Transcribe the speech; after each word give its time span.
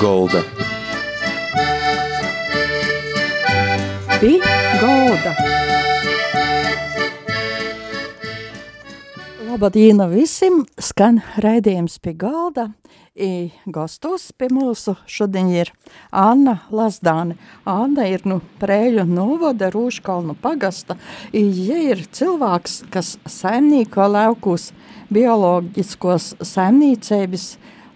Golda. 0.00 0.42
Pie 4.20 4.40
golda. 4.80 5.32
Labdien 9.46 10.02
visiem! 10.12 10.66
Skan 10.76 11.22
raidījums 11.40 11.96
pie 12.04 12.12
galda. 12.12 12.66
I 13.16 13.54
gastos 13.72 14.26
pie 14.36 14.50
mūsu 14.52 14.98
šodien 15.08 15.48
ir 15.48 15.70
Anna 16.12 16.58
Lazdāne. 16.68 17.38
Anna 17.64 18.04
ir 18.04 18.26
nu 18.28 18.42
Prēļu 18.60 19.06
novada 19.08 19.70
Rūškalnu 19.72 20.36
pagasta. 20.42 20.98
I, 21.32 21.40
ja 21.40 21.80
ir 21.94 22.04
cilvēks, 22.04 22.82
kas 22.92 23.14
saimnīko 23.24 24.10
laukus 24.12 24.74
bioloģiskos 25.08 26.34
saimnīcēbis 26.44 27.48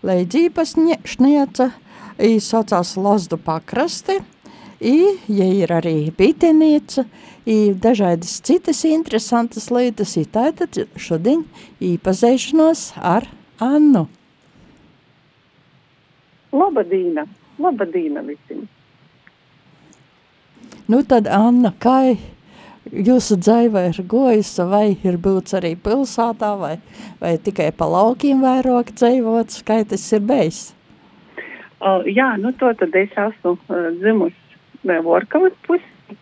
leidzības 0.07 0.75
šnieca, 1.05 1.71
i 2.21 2.41
saucās 2.41 2.95
Lazdu 3.01 3.39
pakraste, 3.41 4.21
i, 4.81 4.97
ja 5.29 5.47
ir 5.49 5.73
arī 5.73 6.13
bitenieca, 6.17 7.05
i 7.49 7.73
dažādas 7.75 8.39
citas 8.45 8.85
interesantas 8.89 9.71
lietas, 9.73 10.17
i 10.21 10.25
tātad 10.25 10.83
šodien 10.97 11.45
īpazēšanos 11.81 12.91
ar 12.97 13.29
Annu. 13.61 14.07
Labadīna, 16.51 17.27
labadīna 17.61 18.25
visiem. 18.27 18.67
Nu 20.91 21.05
tad, 21.07 21.29
Anna, 21.31 21.71
kā 21.79 22.17
jūsu 22.91 23.37
dzīve 23.39 23.85
ir 23.93 24.01
gojusi, 24.11 24.65
vai 24.67 24.97
ir 25.07 25.21
būts 25.23 25.55
arī 25.55 25.77
pilsētā, 25.79 26.51
vai, 26.59 26.73
vai 27.21 27.37
tikai 27.39 27.71
pa 27.77 27.87
laukiem 27.87 28.43
vairāk 28.43 28.91
dzīvots, 28.97 29.63
kā 29.67 29.83
tas 29.87 30.09
ir 30.17 30.25
bijis? 30.27 30.63
Uh, 31.81 32.05
jā, 32.05 32.35
nu 32.37 32.53
to 32.61 32.69
tad 32.77 32.93
es 32.99 33.15
esmu 33.17 33.55
uh, 33.57 33.89
dzimusi 33.97 34.37
Vorkavas 35.05 35.55
pusi, 35.65 36.17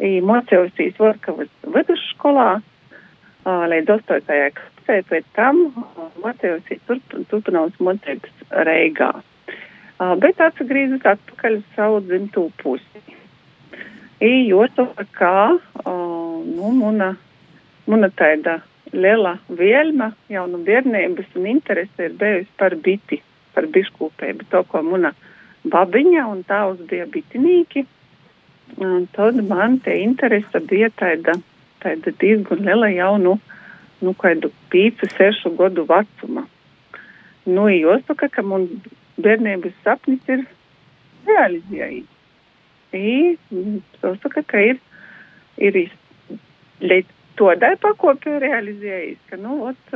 mocījusīs 0.00 0.98
Vorkavas 1.00 1.48
vidusskolā 1.64 2.48
uh, 2.60 3.64
līdz 3.72 3.94
8. 3.94 4.26
klasē, 4.58 4.98
pēc 5.08 5.30
tam 5.36 5.62
mocījusīs 6.20 6.84
turp, 6.88 7.16
turpinājums 7.30 7.80
mocības 7.80 8.44
Reigā. 8.68 9.10
Uh, 9.96 10.12
bet 10.20 10.40
atgriežas 10.44 11.08
atpakaļ 11.14 11.58
uz 11.62 11.66
savu 11.76 12.04
dzimto 12.04 12.50
pusi. 12.60 13.02
I 14.20 14.44
jūtu, 14.50 14.90
kā 15.16 15.56
uh, 15.56 16.36
nu, 16.44 16.68
muna, 16.76 17.14
muna 17.88 18.12
tāda 18.12 18.60
liela 18.92 19.38
vēlme 19.48 20.12
jau 20.28 20.46
no 20.52 20.60
bērnības 20.68 21.36
un 21.40 21.48
interese 21.56 22.10
ir 22.10 22.16
bijusi 22.20 22.50
par 22.60 22.76
biti, 22.76 23.22
par 23.54 23.68
biškūpēju, 23.74 24.48
to, 24.52 24.62
ko 24.68 24.82
muna 24.86 25.12
babiņa 25.68 26.26
un 26.30 26.42
tavs 26.48 26.82
bija 26.90 27.06
bitinīki. 27.10 27.86
Un 28.80 29.06
tad 29.12 29.38
man 29.48 29.78
te 29.84 29.98
interese 30.00 30.62
bija 30.68 30.88
tāda, 30.96 31.36
tāda 31.82 32.14
diezgan 32.22 32.64
liela 32.66 32.88
jau 32.94 33.14
nu, 33.20 33.36
nu 34.02 34.14
kādu 34.18 34.50
pīcu, 34.72 35.08
sešu 35.16 35.52
gadu 35.58 35.84
vecuma. 35.88 36.46
Nu, 37.44 37.66
jāsaka, 37.68 38.30
ka 38.30 38.42
man 38.46 38.68
bērnības 39.20 39.74
sapnis 39.84 40.22
ir 40.30 40.46
realizējis. 41.26 42.08
I 42.92 43.36
jāsaka, 44.02 44.44
ka 44.46 44.62
ir, 44.62 44.78
ir 45.58 45.78
līdz 46.80 47.18
tādai 47.40 47.74
pakopē 47.80 48.38
realizējis, 48.42 49.20
ka, 49.30 49.38
nu, 49.40 49.58
ot, 49.70 49.94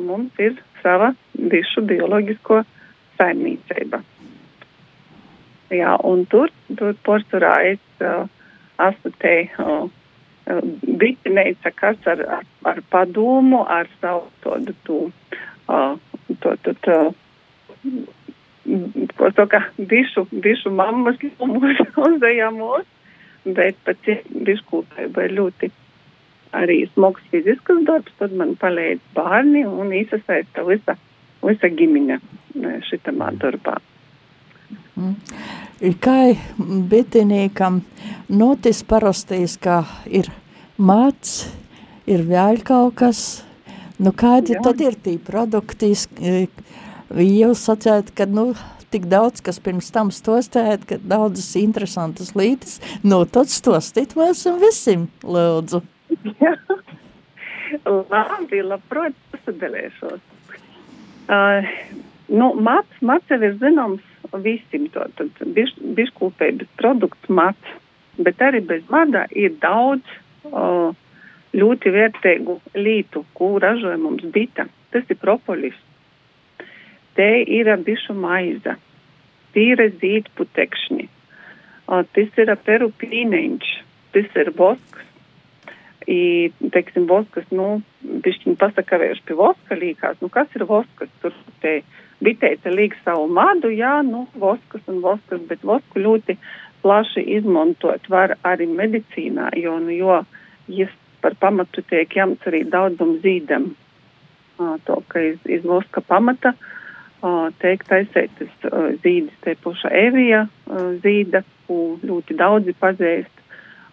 mums 0.00 0.42
ir 0.42 0.56
sava 0.82 1.12
dišu 1.34 1.84
bioloģisko 1.88 2.62
saimniecība. 3.20 4.02
Jā, 5.70 5.94
un 6.02 6.24
tur, 6.26 6.50
tur 6.74 6.96
porcelā 7.06 7.52
es 7.70 8.02
uh, 8.02 8.26
te 9.22 9.34
uh, 9.62 9.86
bitineica, 10.82 11.70
kas 11.76 12.08
ar, 12.10 12.22
ar, 12.40 12.46
ar 12.66 12.80
padomu, 12.90 13.62
ar 13.68 13.90
savu 14.00 14.26
tādu, 14.42 14.74
tu, 14.84 14.96
uh, 15.68 15.94
to, 16.40 16.56
to, 16.64 16.74
to, 16.82 16.96
ko 19.16 19.30
saka, 19.36 19.62
dišu, 19.78 20.26
dišu 20.32 20.72
mammas 20.74 21.20
lomos 21.38 21.84
uzdevamos, 22.06 22.88
bet 23.44 23.78
pat 23.86 24.10
diškūtība 24.48 25.28
ir 25.28 25.36
ļoti 25.38 25.70
arī 26.56 26.80
smags 26.94 27.22
fizisks 27.30 27.84
darbs, 27.86 28.12
tad 28.18 28.34
man 28.36 28.56
palīdz 28.58 29.14
bērni 29.14 29.62
un 29.68 29.94
iesaista 29.94 30.64
visa, 30.66 30.96
visa 31.44 31.70
ģimene 31.72 32.20
šitamā 32.88 33.30
darbā. 33.40 33.78
Kā 36.04 36.16
bitiniekam 36.90 37.80
notis 38.28 38.82
parastīs, 38.84 39.56
ka 39.60 39.84
ir 40.06 40.28
mats, 40.76 41.46
ir 42.10 42.26
vēl 42.28 42.60
kaut 42.66 42.98
kas, 43.00 43.22
nu 44.00 44.12
kādi 44.12 44.56
Jā. 44.58 44.64
tad 44.66 44.82
ir 44.84 44.98
tī 45.00 45.16
produkti, 45.24 45.94
jūs 45.94 47.64
sacējat, 47.64 48.12
ka, 48.16 48.26
nu, 48.28 48.50
tik 48.92 49.06
daudz, 49.10 49.40
kas 49.46 49.60
pirms 49.62 49.88
tam 49.94 50.10
stostējat, 50.12 50.84
ka 50.88 50.98
daudzas 51.00 51.54
interesantas 51.60 52.34
lītas, 52.36 52.80
nu, 53.06 53.22
tad 53.24 53.52
stostīt 53.52 54.16
mēs 54.18 54.44
visiem, 54.60 55.08
lūdzu. 55.24 55.80
Jā. 56.42 56.56
Labi, 57.86 58.64
labprāt, 58.66 59.14
pasadalēšos. 59.30 60.20
Uh, 61.30 61.62
nu, 62.26 62.48
mats, 62.58 63.02
mats 63.06 63.28
jau 63.30 63.38
ir 63.38 63.52
zināms 63.60 64.02
visiem 64.42 64.88
to, 64.90 65.04
biš, 65.54 65.76
biškūpējas 65.78 66.66
produkts 66.80 67.30
mats, 67.30 67.76
bet 68.18 68.42
arī 68.42 68.58
bez 68.66 68.82
madā 68.90 69.28
ir 69.30 69.54
daudz 69.62 70.02
uh, 70.50 70.90
ļoti 71.54 71.92
vērtīgu 71.94 72.56
lītu, 72.74 73.22
ko 73.38 73.52
ražoja 73.62 73.98
mums 74.02 74.26
bita. 74.34 74.66
Tas 74.90 75.06
ir 75.06 75.20
propolis. 75.22 75.76
Te 77.14 77.28
ir 77.46 77.70
bišu 77.86 78.14
maize, 78.18 78.74
tīra 79.54 79.86
zīdputekšņi, 80.02 81.06
uh, 81.06 82.02
tas 82.14 82.42
ir 82.42 82.54
peru 82.66 82.90
pīneņš, 82.98 83.70
tas 84.16 84.42
ir 84.42 84.50
vosks. 84.58 85.06
I, 86.10 86.50
teiksim, 86.74 87.04
voskas, 87.06 87.44
nu, 87.54 87.84
bišķiņ 88.24 88.56
pasakavējuši 88.60 89.26
pie 89.28 89.36
voska 89.38 89.78
līkās, 89.78 90.20
nu, 90.22 90.30
kas 90.32 90.50
ir 90.58 90.66
voskas? 90.68 91.10
Tur 91.22 91.34
te 91.62 91.80
bitēce 92.24 92.72
līk 92.72 92.96
savu 93.04 93.28
madu, 93.32 93.70
jā, 93.72 94.00
nu, 94.06 94.26
voskas 94.38 94.82
un 94.90 95.00
voskas, 95.04 95.42
bet 95.48 95.64
vosku 95.66 96.02
ļoti 96.02 96.36
plaši 96.84 97.24
izmantot 97.36 98.08
var 98.12 98.36
arī 98.46 98.68
medicīnā, 98.68 99.50
jo, 99.60 99.76
nu, 99.82 99.94
jo, 99.94 100.20
ja 100.72 100.88
par 101.20 101.36
pamatu 101.40 101.84
tiek 101.88 102.12
jāmts 102.16 102.46
arī 102.48 102.62
daudzum 102.68 103.18
zīdam, 103.24 103.72
to, 104.86 105.00
ka 105.08 105.22
iz, 105.24 105.40
iz 105.48 105.64
voska 105.64 106.02
pamata 106.04 106.54
tiek 107.60 107.82
taisētas 107.88 108.52
zīdes, 109.02 109.36
te 109.44 109.56
puša 109.60 109.92
evija 110.06 110.46
zīda, 111.04 111.42
ko 111.68 111.98
ļoti 112.04 112.36
daudzi 112.36 112.74
pazīst, 112.80 113.39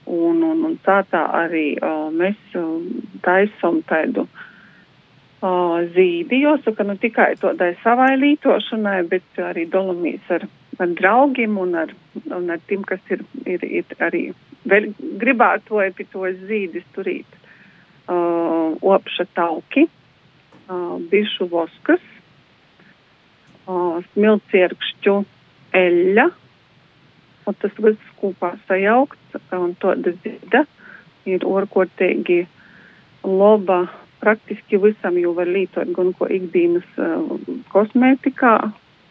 un, 0.08 0.44
un, 0.44 0.66
un 0.70 0.76
tā 0.86 1.02
tā 1.12 1.24
arī 1.44 1.70
uh, 1.78 2.08
mēs 2.16 2.38
uh, 2.56 2.80
taisam 3.26 3.82
tādu 3.90 4.26
uh, 4.28 5.78
zīdi, 5.96 6.42
jāsaka, 6.46 6.86
nu 6.88 6.98
tikai 7.02 7.34
tādai 7.42 7.74
savai 7.84 8.14
lītošanai, 8.22 9.02
bet 9.12 9.42
arī 9.44 9.68
dolomīs 9.72 10.32
ar, 10.34 10.48
ar 10.80 10.94
draugiem 11.00 11.58
un 11.60 11.76
ar, 11.84 11.94
un 12.26 12.50
ar 12.54 12.64
tiem, 12.70 12.86
kas 12.88 13.04
ir, 13.14 13.26
ir, 13.46 13.64
ir 13.82 13.98
arī 14.00 14.30
vēl 14.68 14.92
gribētu 15.22 15.70
to 15.72 15.84
pie 15.98 16.08
to 16.12 16.32
zīdis 16.48 16.88
turīt. 16.96 17.28
Uh, 18.08 18.78
opša 18.88 19.26
tauki, 19.36 19.84
uh, 19.84 20.94
bišu 21.12 21.50
voskas, 21.52 22.04
uh, 23.68 23.98
smilcierkšķu 24.14 25.16
eļļa, 25.76 26.28
un 27.48 27.56
tas 27.62 27.80
viss 27.84 28.12
kopā 28.22 28.54
sajaukts, 28.68 29.40
un 29.56 29.74
tāda 29.82 30.14
zida 30.24 30.66
ir 31.28 31.46
orkotīgi 31.48 32.46
loba 33.28 33.86
praktiski 34.22 34.80
visam, 34.82 35.18
jo 35.20 35.34
var 35.38 35.50
lītot 35.52 35.92
gan 35.96 36.12
ko 36.18 36.28
ikdienas 36.32 36.88
uh, 37.02 37.38
kosmētikā, 37.72 38.54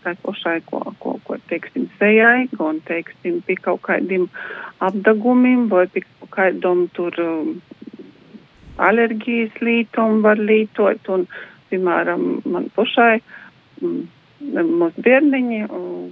tā 0.04 0.14
pašai, 0.22 0.58
ko, 0.66 0.82
ko, 1.02 1.16
ko, 1.26 1.38
teiksim, 1.50 1.88
sejai, 2.00 2.46
gan, 2.56 2.80
teiksim, 2.88 3.40
pie 3.46 3.58
kaut 3.62 3.82
kādiem 3.86 4.28
apdagumiem 4.84 5.66
vai 5.72 5.86
pie 5.92 6.04
kaut 6.06 6.32
kādam 6.36 6.86
tur 6.96 7.14
um, 7.22 7.56
alerģijas 8.82 9.60
lītum 9.62 10.22
var 10.26 10.40
lītot, 10.42 11.12
un, 11.14 11.26
piemēram, 11.70 12.26
man 12.46 12.68
pašai, 12.76 13.20
um, 13.82 14.02
mūsu 14.40 15.06
bērniņi 15.06 15.62
um, 15.66 16.10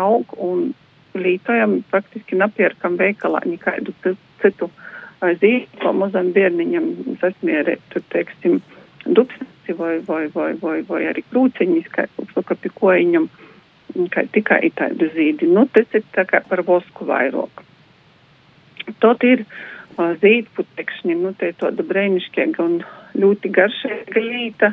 aug 0.00 0.32
un 0.40 0.72
lītojam, 1.18 1.78
praktiski 1.90 2.38
napierkam 2.38 2.98
veikalā 3.00 3.42
nekādu 3.46 3.94
citu 4.42 4.70
zīmi, 5.24 5.66
ko 5.80 5.92
mazam 5.96 6.32
bērniņam 6.34 7.18
sasmierēt, 7.22 7.82
tur, 7.92 8.04
teiksim, 8.12 8.60
dupsnesi 9.06 9.76
vai, 9.78 9.98
vai, 10.06 10.26
vai, 10.34 10.52
vai, 10.60 10.78
vai 10.88 11.02
arī 11.10 11.24
krūceņas, 11.30 11.90
kā 11.94 12.08
saka, 12.34 12.56
pie 12.56 12.72
kojiņam. 12.74 13.28
kā 14.10 14.24
tikai 14.32 14.70
tādu 14.74 15.10
zīdi. 15.14 15.46
Nu, 15.46 15.66
tas 15.70 15.86
ir 15.94 16.02
tā 16.14 16.24
kā 16.26 16.40
par 16.48 16.64
vosku 16.66 17.06
vairāk. 17.06 17.62
Tot 19.00 19.22
ir 19.24 19.44
zīdputekšņi, 19.98 21.14
nu, 21.20 21.32
te 21.38 21.52
tāda 21.60 21.84
brēnišķīga 21.86 22.64
un 22.64 22.80
ļoti 23.14 23.52
garšīga 23.54 24.24
līta. 24.24 24.72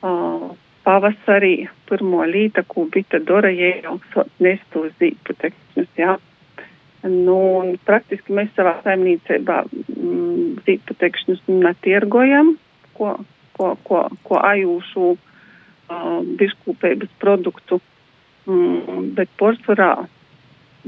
Uh, 0.00 0.54
pavasarī 0.86 1.68
pirmo 1.88 2.24
līta, 2.26 2.64
ko 2.68 2.86
bita 2.92 3.20
dora, 3.20 3.50
jau 3.52 3.98
nes 4.40 4.60
tos 4.72 4.92
zīdputekšņus, 5.00 5.90
jā. 5.98 6.16
Nu, 7.02 7.36
un 7.62 7.76
praktiski 7.88 8.34
mēs 8.36 8.50
savā 8.56 8.74
saimniecībā 8.84 9.62
mm, 9.70 10.64
zīdputekšņus 10.66 11.46
netirgojam, 11.48 12.54
ko, 12.98 13.14
ko, 13.56 13.70
ko, 13.88 14.02
ko 14.26 14.40
ajūšu 14.44 15.06
uh, 15.14 16.18
biškūpēbas 16.40 17.14
produktu, 17.22 17.80
mm, 18.44 19.14
bet 19.16 19.32
porcelā 19.40 19.94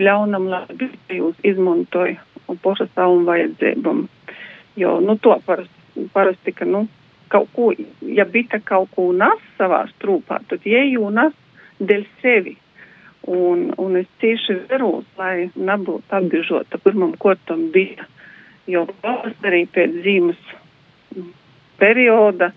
ļaunam 0.00 0.50
labi 0.52 0.90
jūs 1.12 1.40
izmantoja 1.44 2.20
paša 2.62 2.88
savam 2.94 3.24
vajadzībam. 3.24 4.08
Jo, 4.76 5.00
nu, 5.00 5.16
to 5.16 5.36
parasti, 5.46 6.06
parasti 6.12 6.52
ka, 6.52 6.64
nu, 6.64 6.86
kaut 7.32 7.50
ko, 7.56 7.70
ja 8.04 8.26
bita 8.28 8.60
kaut 8.64 8.92
ko 8.96 9.08
nes 9.16 9.40
savā 9.58 9.84
strūpā, 9.94 10.42
tad 10.50 10.66
ieju 10.68 11.10
nes 11.16 11.34
dēļ 11.80 12.04
sevi. 12.22 12.56
Un, 13.32 13.68
un 13.78 14.00
es 14.00 14.08
tieši 14.18 14.56
veros, 14.70 15.06
lai 15.18 15.46
nebūtu 15.54 16.16
apbiežota 16.16 16.80
pirmam 16.82 17.14
kortam 17.22 17.68
bija, 17.74 18.08
jo 18.66 18.82
pavasarī 19.04 19.62
pēc 19.70 19.94
zīmes 20.02 20.40
perioda 21.78 22.50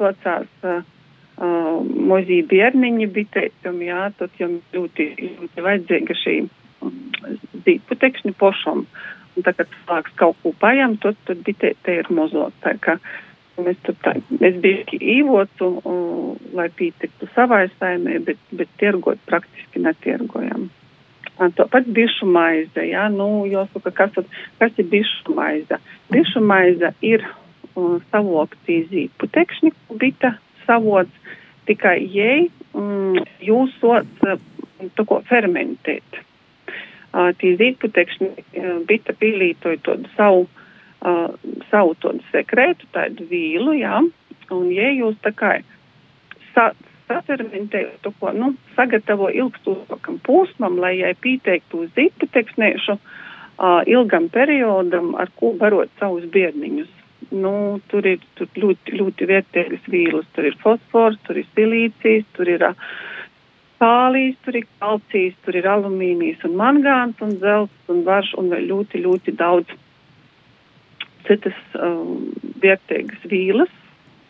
socās 0.00 0.48
uh, 0.64 0.80
uh, 1.36 1.76
mozīja 1.84 2.48
bērniņi 2.48 3.08
bitētam, 3.12 3.80
jā, 3.84 4.08
tad 4.16 4.40
jums 4.40 4.76
ļoti, 4.76 5.08
ļoti 5.20 5.66
vajadzīga 5.66 6.16
šī 6.22 6.36
zīdputekšņi 7.66 8.36
pošam. 8.40 8.86
Un 9.36 9.46
kad 9.46 9.60
cilvēks 9.62 10.16
kaut 10.18 10.38
ko 10.42 10.52
paņem, 10.60 10.96
tad, 11.04 11.18
tad 11.28 11.42
bitē 11.46 11.74
te 11.84 12.00
ir 12.00 12.08
mozot. 12.12 12.54
Tā 12.64 12.74
kā 12.82 12.96
mēs 12.98 13.29
tur 13.86 13.96
tā, 14.04 14.14
mēs 14.40 14.58
bieži 14.62 14.98
īvotu, 15.18 15.70
un, 15.88 16.36
lai 16.56 16.68
pītiktu 16.76 17.28
savai 17.34 17.66
saimē, 17.78 18.18
bet, 18.26 18.40
bet 18.54 18.70
tirgot 18.80 19.20
praktiski 19.30 19.82
netirgojam. 19.84 20.68
Tāpat 21.56 21.88
bišu 21.96 22.28
maize, 22.28 22.82
jā, 22.84 23.06
nu, 23.12 23.46
jāsaka, 23.48 23.92
kas, 23.96 24.18
kas 24.60 24.80
ir 24.80 24.88
bišu 24.92 25.36
maize? 25.36 25.78
Bišu 26.12 26.42
maize 26.44 26.92
ir 27.00 27.24
uh, 27.24 27.96
savokti 28.12 28.82
zīdputekšņi, 28.90 29.72
bita 30.02 30.34
savots, 30.66 31.36
tikai 31.70 31.96
jai 32.12 32.50
mm, 32.76 33.24
jūsot 33.46 34.26
uh, 34.28 34.42
ko 35.00 35.22
fermentēt 35.28 36.20
tie 37.10 37.54
zīdputekšņi 37.58 38.28
bita 38.88 39.14
pielītoja 39.18 39.80
tādu 39.86 40.10
savu, 40.16 40.46
uh, 41.00 41.32
savu 41.70 41.96
tādu 42.02 42.24
sekrētu, 42.30 42.88
tādu 42.94 43.26
vīlu, 43.30 43.74
jā, 43.80 44.00
un 44.54 44.70
ja 44.74 44.90
jūs 44.92 45.18
tā 45.24 45.32
kā 45.36 45.56
sa, 46.54 46.70
safermentējat 47.10 48.00
to, 48.04 48.12
ko, 48.20 48.32
nu, 48.36 48.52
sagatavo 48.76 49.30
ilgstošākam 49.32 50.20
posmam, 50.26 50.78
lai 50.82 50.96
jai 51.00 51.12
pieteiktu 51.18 51.84
uz 51.84 51.92
zīdputekšņiešu 51.98 52.96
uh, 52.96 53.82
ilgam 53.90 54.30
periodam, 54.32 55.14
ar 55.18 55.32
ko 55.40 55.54
barot 55.58 55.92
savus 56.02 56.26
bērniņus. 56.34 56.96
Nu, 57.30 57.52
tur 57.90 58.06
ir 58.08 58.22
tur 58.38 58.48
ļoti, 58.58 58.96
ļoti 58.98 59.26
vērtīgas 59.28 59.86
vīlas, 59.92 60.26
tur 60.34 60.48
ir 60.48 60.56
fosfors, 60.62 61.18
tur 61.26 61.38
ir 61.38 61.46
silīcijas, 61.54 62.26
tur 62.34 62.48
ir 62.50 62.64
uh, 62.66 62.88
kālijs, 63.80 64.38
tur 64.44 64.58
ir 64.60 64.66
kalcijs, 64.80 65.36
tur 65.44 65.56
ir 65.56 65.68
alumīnijas 65.70 66.42
un 66.48 66.56
mangāns 66.60 67.20
un 67.24 67.36
zelts 67.42 67.92
un 67.92 68.02
varš 68.08 68.34
un 68.40 68.50
vēl 68.52 68.66
ļoti, 68.70 69.04
ļoti 69.06 69.36
daudz 69.40 69.78
citas 71.28 71.56
um, 71.78 72.30
vērtīgas 72.62 73.26
vīlas, 73.30 73.72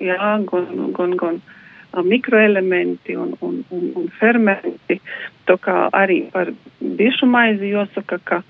jā, 0.02 0.16
gan, 0.50 0.68
gan, 0.96 1.16
gan 1.20 1.40
um, 1.40 2.06
mikroelementi 2.08 3.16
un, 3.18 3.34
un, 3.40 3.60
un, 3.70 3.88
un 4.00 4.10
fermenti. 4.20 5.00
Tā 5.48 5.58
kā 5.62 5.88
arī 5.96 6.22
par 6.34 6.52
bišu 6.80 7.28
maizi 7.30 7.72
jāsaka, 7.74 8.20
ka, 8.24 8.42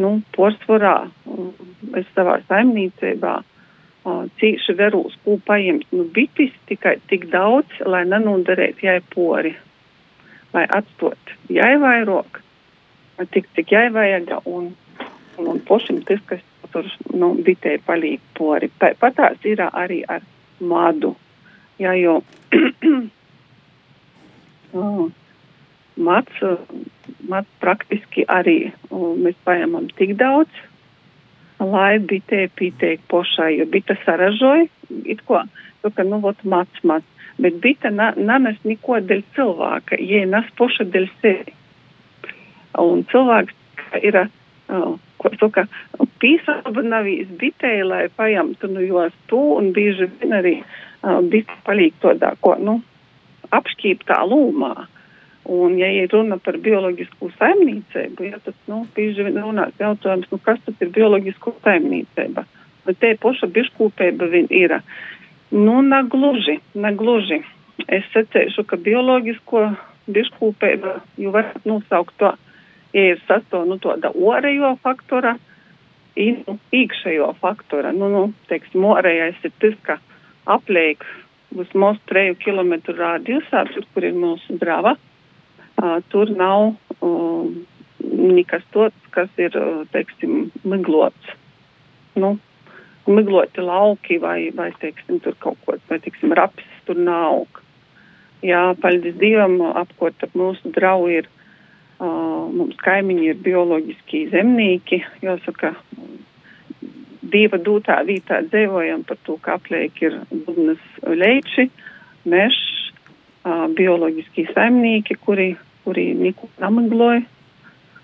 nu, 0.00 0.16
porsvarā 0.36 0.96
um, 1.30 1.52
es 1.98 2.08
savā 2.16 2.38
saimniecībā 2.48 3.36
uh, 3.42 4.24
cīši 4.40 4.78
verūs, 4.80 5.18
ko 5.26 5.38
paņemt, 5.46 5.86
nu, 5.92 6.08
bitis 6.14 6.54
tikai 6.70 6.96
tik 7.12 7.30
daudz, 7.34 7.82
lai 7.86 8.06
nenodarētu 8.08 8.90
jai 8.90 8.98
pori 9.14 9.54
lai 10.54 10.64
atstot 10.70 11.34
jāievairok, 11.52 12.40
tik 13.34 13.48
cik 13.56 13.72
jāievajaga 13.74 14.40
un, 14.50 14.72
un, 15.38 15.48
un 15.54 15.60
pošim 15.68 16.00
tas, 16.08 16.22
kas 16.30 16.42
tur, 16.74 16.88
nu, 17.14 17.32
bitē 17.46 17.78
palīk 17.86 18.22
pori. 18.38 18.70
Patās 18.78 19.38
ir 19.46 19.62
arī 19.70 20.02
ar 20.10 20.22
madu. 20.60 21.14
Jā, 21.80 21.94
jo 21.98 22.20
mats, 26.08 26.44
mats 27.30 27.50
praktiski 27.62 28.26
arī 28.30 28.58
mēs 28.90 29.38
paņemam 29.46 29.88
tik 29.98 30.16
daudz, 30.20 30.50
lai 31.62 31.98
bitē 32.02 32.46
pīteik 32.58 33.00
pošai, 33.10 33.52
jo 33.60 33.66
bita 33.70 33.94
saražoja, 34.04 34.66
it 35.06 35.22
ko, 35.26 35.42
to, 35.82 35.90
ka, 35.94 36.06
nu, 36.06 36.20
vot 36.22 36.38
mats, 36.44 36.84
mats 36.84 37.14
bet 37.38 37.60
bita 37.60 37.90
na, 37.90 38.12
nenes 38.16 38.60
neko 38.66 39.00
dēļ 39.02 39.22
cilvēka, 39.34 39.98
ja 40.02 40.24
nes 40.30 40.50
poša 40.58 40.86
dēļ 40.94 41.08
sevi. 41.22 41.54
Un 42.80 43.04
cilvēks 43.10 44.02
ir, 44.02 44.18
uh, 44.24 44.94
ko 45.18 45.32
saka, 45.40 45.66
pīsabunavīs 46.24 47.30
bitei, 47.40 47.84
lai 47.84 48.08
paņemtu 48.16 48.72
nu 48.72 48.82
jos 48.88 49.14
tu, 49.28 49.42
un 49.58 49.70
bieži 49.76 50.08
vien 50.16 50.34
arī 50.40 50.56
uh, 50.64 51.20
bita 51.20 51.60
palīk 51.68 52.00
tādā, 52.02 52.32
ko, 52.40 52.56
nu, 52.58 52.80
apšķīptā 53.52 54.18
lūmā. 54.32 54.74
Un, 55.54 55.74
ja 55.76 55.90
ir 55.92 56.08
runa 56.08 56.38
par 56.40 56.56
bioloģisku 56.64 57.28
saimniecību, 57.36 58.30
ja, 58.30 58.38
tad, 58.40 58.56
nu, 58.70 58.86
bieži 58.96 59.26
vien 59.26 59.36
runās 59.44 59.74
jautājums, 59.76 60.30
nu, 60.32 60.40
kas 60.40 60.62
tad 60.64 60.80
ir 60.80 60.94
bioloģisko 60.94 61.58
saimniecība? 61.66 62.46
Bet 62.88 62.96
te 63.00 63.12
poša 63.20 63.52
biškūpēba 63.52 64.32
ir. 64.48 64.80
Uh, 64.80 65.10
Nu, 65.54 65.82
negluži, 65.82 66.56
negluži. 66.74 67.36
Es 67.86 68.06
secēšu, 68.10 68.64
ka 68.66 68.74
bioloģisko 68.80 69.60
biškūpību 70.10 70.94
jau 71.22 71.32
var 71.34 71.52
nosaukt 71.68 72.16
to, 72.18 72.32
ja 72.96 73.04
ir 73.12 73.20
sasto, 73.28 73.60
nu, 73.68 73.76
tāda 73.82 74.10
orējo 74.10 74.72
faktora, 74.82 75.36
nu, 75.36 75.53
īkšējo 76.16 77.32
faktora. 77.40 77.92
Nu, 77.92 78.08
nu, 78.12 78.24
teiksim, 78.50 78.84
orējais 78.86 79.40
ir 79.44 79.52
tas, 79.62 79.76
ka 79.86 79.98
apliek 80.46 81.04
vismaz 81.54 81.98
3 82.10 82.36
km 82.42 82.74
rādījusā, 82.94 83.64
tur, 83.72 83.86
kur 83.94 84.06
ir 84.06 84.16
mūsu 84.18 84.58
drava. 84.60 84.96
Uh, 85.74 85.98
tur 86.08 86.30
nav 86.30 86.74
uh, 87.00 87.46
nekas 87.98 88.62
tāds, 88.74 89.08
kas 89.14 89.30
ir, 89.42 89.56
teiksim, 89.92 90.50
miglots. 90.62 91.34
Nu, 92.14 92.36
migloti 93.10 93.62
lauki 93.62 94.20
vai, 94.22 94.50
vai 94.54 94.70
teiksim, 94.80 95.18
tur 95.20 95.34
kaut 95.42 95.58
ko, 95.66 95.78
vai, 95.90 95.98
teiksim, 95.98 96.32
rapsis 96.32 96.86
tur 96.86 96.98
nav. 96.98 97.46
Jā, 98.44 98.74
paldies 98.78 99.16
Dievam, 99.18 99.58
apkot 99.74 100.22
ap 100.22 100.34
mūsu 100.38 100.70
draugu 100.76 101.10
ir, 101.16 101.26
uh, 101.26 101.43
mums 102.54 102.76
kaimiņi 102.82 103.30
ir 103.32 103.40
bioloģiski 103.44 104.26
zemnieki, 104.32 105.00
jāsaka, 105.24 105.74
dieva 107.34 107.58
dūtā 107.58 108.00
vītā 108.06 108.42
dzīvojam 108.48 109.04
par 109.08 109.18
to, 109.26 109.36
ka 109.42 109.58
apliek 109.58 110.00
ir 110.04 110.20
budnas 110.46 110.82
leiči, 111.04 111.68
mešs, 112.28 112.72
bioloģiski 113.76 114.46
saimnieki, 114.52 115.16
kuri, 115.24 115.54
kuri 115.84 116.12
neko 116.16 116.48
namigloja 116.62 117.24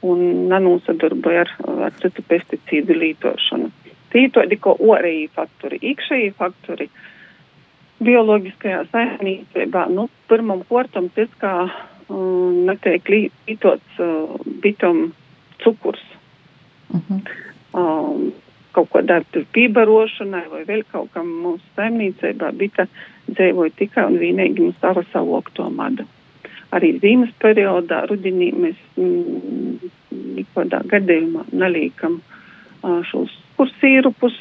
un 0.05 0.49
nenosadarboja 0.49 1.45
ar, 1.45 1.55
ar 1.87 1.97
citu 2.01 2.25
pesticīdu 2.29 2.97
lītošanu. 2.97 3.71
Ir 4.17 4.33
tādi 4.35 4.59
kā 4.59 4.73
orēji 4.75 5.29
faktori, 5.37 5.79
iekšēji 5.93 6.33
faktori. 6.39 6.89
Bioloģiskajā 8.01 8.81
saimniecībā, 8.91 9.85
nu, 9.93 10.09
pirmam 10.29 10.65
kortam 10.69 11.11
tas, 11.15 11.29
kā 11.41 11.53
netiek 12.11 13.09
lītots 13.09 13.99
uh, 14.03 14.37
bitam 14.63 15.13
cukurs. 15.63 16.03
Uh 16.91 16.97
mhm. 16.97 17.19
-huh. 17.19 17.81
um, 17.81 18.33
kaut 18.73 18.91
ko 18.91 19.03
dara 19.03 19.25
tur 19.33 19.45
pībarošanai 19.55 20.47
vai 20.51 20.65
vēl 20.65 20.83
kaut 20.93 21.11
kam 21.13 21.27
mūsu 21.27 21.63
saimniecībā 21.77 22.53
bita 22.53 22.87
dzīvoja 23.27 23.71
tikai 23.77 24.05
un 24.07 24.19
vienīgi 24.19 24.61
mums 24.61 24.83
ar 24.83 25.05
savu 25.13 25.35
okto 25.35 25.71
madu. 25.71 26.05
Arī 26.73 27.01
zīmes 27.03 27.33
periodā, 27.43 28.07
rudenī 28.07 28.53
mēs 28.55 28.77
mm, 28.97 29.91
nikodā 30.11 30.83
gadījumā 30.87 31.45
neliekam 31.53 32.21
uh, 32.83 33.03
šos 33.11 33.31
kur 33.61 33.69
sīrupus 33.77 34.37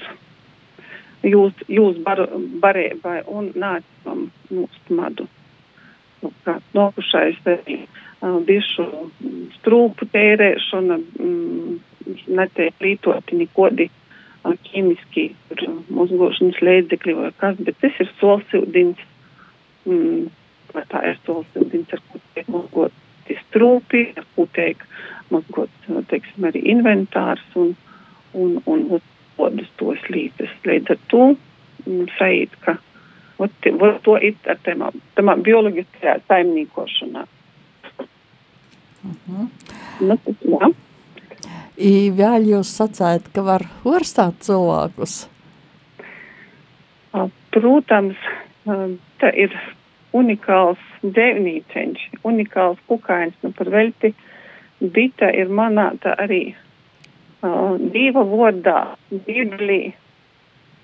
jūs, 1.27 1.57
jūs 1.67 1.97
bar, 2.05 2.21
barībai 2.63 3.17
un 3.27 3.51
nācam 3.59 4.29
mūsu 4.47 4.95
madu. 4.95 5.27
Nu, 6.21 6.31
nokušais 6.75 7.39
arī 7.47 7.77
uh, 7.85 8.39
bišu 8.45 8.85
strūpu 9.59 10.07
tērēšana, 10.13 10.97
mm, 10.99 11.77
netiek 12.39 12.83
lītoti 12.83 13.39
nekodi 13.39 13.87
uh, 13.89 14.55
ķīmiski 14.67 15.29
uzgošanas 15.95 16.59
līdzekļi 16.65 17.15
vai 17.21 17.31
kas, 17.39 17.59
bet 17.63 17.79
tas 17.83 18.01
ir 18.03 18.11
solsildins, 18.19 19.05
mm, 19.87 20.27
vai 20.75 20.83
tā 20.91 21.05
ir 21.11 21.21
solsildins, 21.25 21.93
ar 21.95 22.03
ko 22.09 22.21
tiek 22.35 22.51
mazgoti 22.51 23.39
strūpi, 23.45 24.03
ar 24.19 24.27
ko 24.35 24.47
tiek 24.55 24.83
mazgot, 25.33 25.71
teiksim, 26.09 26.49
arī 26.49 26.63
inventārs 26.73 27.45
un, 27.59 27.75
un, 28.33 28.57
un, 28.65 28.85
un 28.97 29.01
podas 29.37 29.69
tos 29.79 30.01
līdzes. 30.11 30.51
Līdz 30.67 30.95
ar 30.95 31.01
to 31.11 31.25
mm, 31.85 32.07
sajūt, 32.17 32.55
ka 32.65 32.77
ot, 33.39 33.51
ot, 33.71 33.97
to 34.03 34.17
ir 34.17 34.35
ar 34.51 34.59
tamā, 34.65 34.91
tamā 35.15 35.35
bioloģiskajā 35.47 36.19
saimnīkošanā. 36.27 37.25
Uh 38.99 39.15
-huh. 39.25 39.47
nu, 40.01 40.17
tas, 40.17 40.35
jā. 40.43 40.71
I 41.77 42.11
vēl 42.11 42.47
jūs 42.51 42.71
sacējat, 42.75 43.29
ka 43.33 43.41
var 43.41 43.63
orstāt 43.83 44.41
cilvēkus? 44.43 45.29
Protams, 47.51 48.17
tā 49.19 49.29
ir 49.33 49.53
unikāls 50.13 50.81
dzīvnīceņš, 51.01 52.01
unikāls 52.27 52.81
kukainis, 52.89 53.37
nu 53.43 53.51
par 53.57 53.69
velti 53.73 54.13
bita 54.79 55.29
ir 55.35 55.49
manāta 55.49 56.13
arī 56.19 56.41
uh, 56.53 57.77
dieva 57.93 58.23
vārdā, 58.27 58.79
Bībelī, 59.11 59.93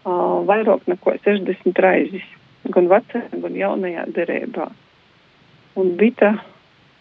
uh, 0.05 0.41
vairāk 0.49 0.89
neko 0.89 1.15
60 1.25 1.81
raizes, 1.85 2.25
gan 2.73 2.89
vecajā, 2.91 3.39
gan 3.43 3.55
jaunajā 3.59 4.05
derībā. 4.15 4.67
Un 5.79 5.95
bita, 5.99 6.35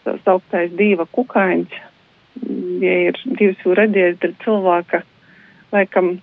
tā 0.05 0.15
sauktais 0.25 0.73
dieva 0.75 1.07
kukaiņš, 1.15 1.75
ja 2.83 2.95
ir 3.09 3.19
divas 3.25 3.67
redzējis, 3.79 4.19
tad 4.23 4.35
cilvēka 4.43 5.01
laikam 5.73 6.17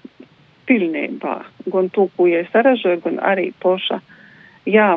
pilnībā, 0.69 1.39
gan 1.73 1.89
to, 1.95 2.09
ko 2.17 2.29
ja 2.31 2.45
saražoja, 2.53 3.01
gan 3.05 3.19
arī 3.33 3.51
poša, 3.65 3.99
jā, 4.69 4.91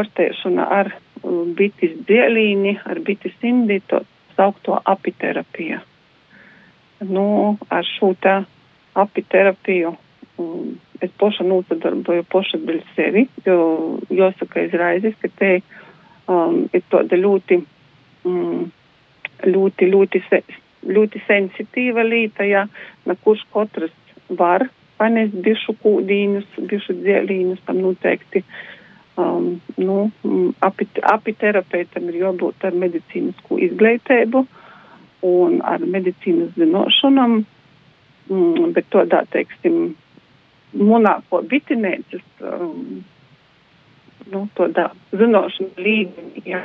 orstēšana 0.00 0.70
ar 0.80 0.94
bitis 1.58 1.94
dzielīni, 2.08 2.78
ar 2.88 3.02
bitis 3.04 3.36
indi, 3.46 3.82
to 3.86 4.02
saukto 4.34 4.80
apiterapiju 4.84 5.78
nu, 7.06 7.56
ar 7.70 7.86
šo 7.86 8.12
tā 8.20 8.42
apiterapiju 8.98 9.94
um, 10.38 10.78
es 11.00 11.10
poša 11.20 11.46
nosadarboju 11.46 12.24
poša 12.32 12.60
dēļ 12.68 12.80
sevi, 12.96 13.26
jo 13.46 13.58
jāsaka 14.10 14.64
izraizes, 14.66 15.14
ka 15.22 15.30
te 15.38 15.52
um, 16.26 16.64
ir 16.74 16.82
tāda 16.92 17.18
ļoti, 17.18 17.60
um, 18.28 18.64
ļoti, 19.46 19.90
ļoti, 19.92 20.22
se, 20.28 20.42
ļoti 20.88 21.22
sensitīva 21.26 22.04
līta, 22.06 22.46
ja, 22.48 22.66
na 23.06 23.16
kurš 23.22 23.44
katrs 23.54 23.94
var 24.28 24.66
panest 24.98 25.36
bišu 25.44 25.76
kūdīņus, 25.82 26.58
bišu 26.70 26.98
dzielīņus, 27.04 27.62
tam 27.66 27.82
noteikti. 27.84 28.42
Um, 29.18 29.56
nu, 29.78 30.10
apit, 30.62 30.98
apiterapeitam 31.02 32.06
ir 32.10 32.20
jābūt 32.20 32.66
ar 32.66 32.76
medicīnisku 32.78 33.58
izglītību 33.66 34.44
un 35.26 35.56
ar 35.66 35.82
medicīnas 35.82 36.52
zināšanām, 36.58 37.40
mm, 38.30 38.68
bet 38.76 38.86
tādā, 38.94 39.24
teiksim, 39.32 39.96
monāko 40.76 41.42
bitinēcis, 41.48 42.24
um, 42.44 43.02
nu, 44.32 44.44
tādā 44.58 44.90
zināšanu 45.12 45.84
līmenī, 45.84 46.44
jā. 46.48 46.64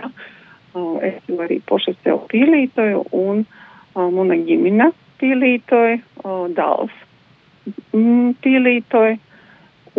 Uh, 0.73 0.97
es 1.05 1.19
jau 1.29 1.37
arī 1.45 1.59
poša 1.69 1.93
sev 2.01 2.23
pielītoju 2.31 3.03
un 3.13 3.43
uh, 3.45 4.07
mana 4.09 4.39
ģimene 4.41 4.89
pielītoja, 5.21 5.99
uh, 6.23 6.47
dāls 6.49 6.95
mm, 7.93 8.33
pielītoja 8.41 9.19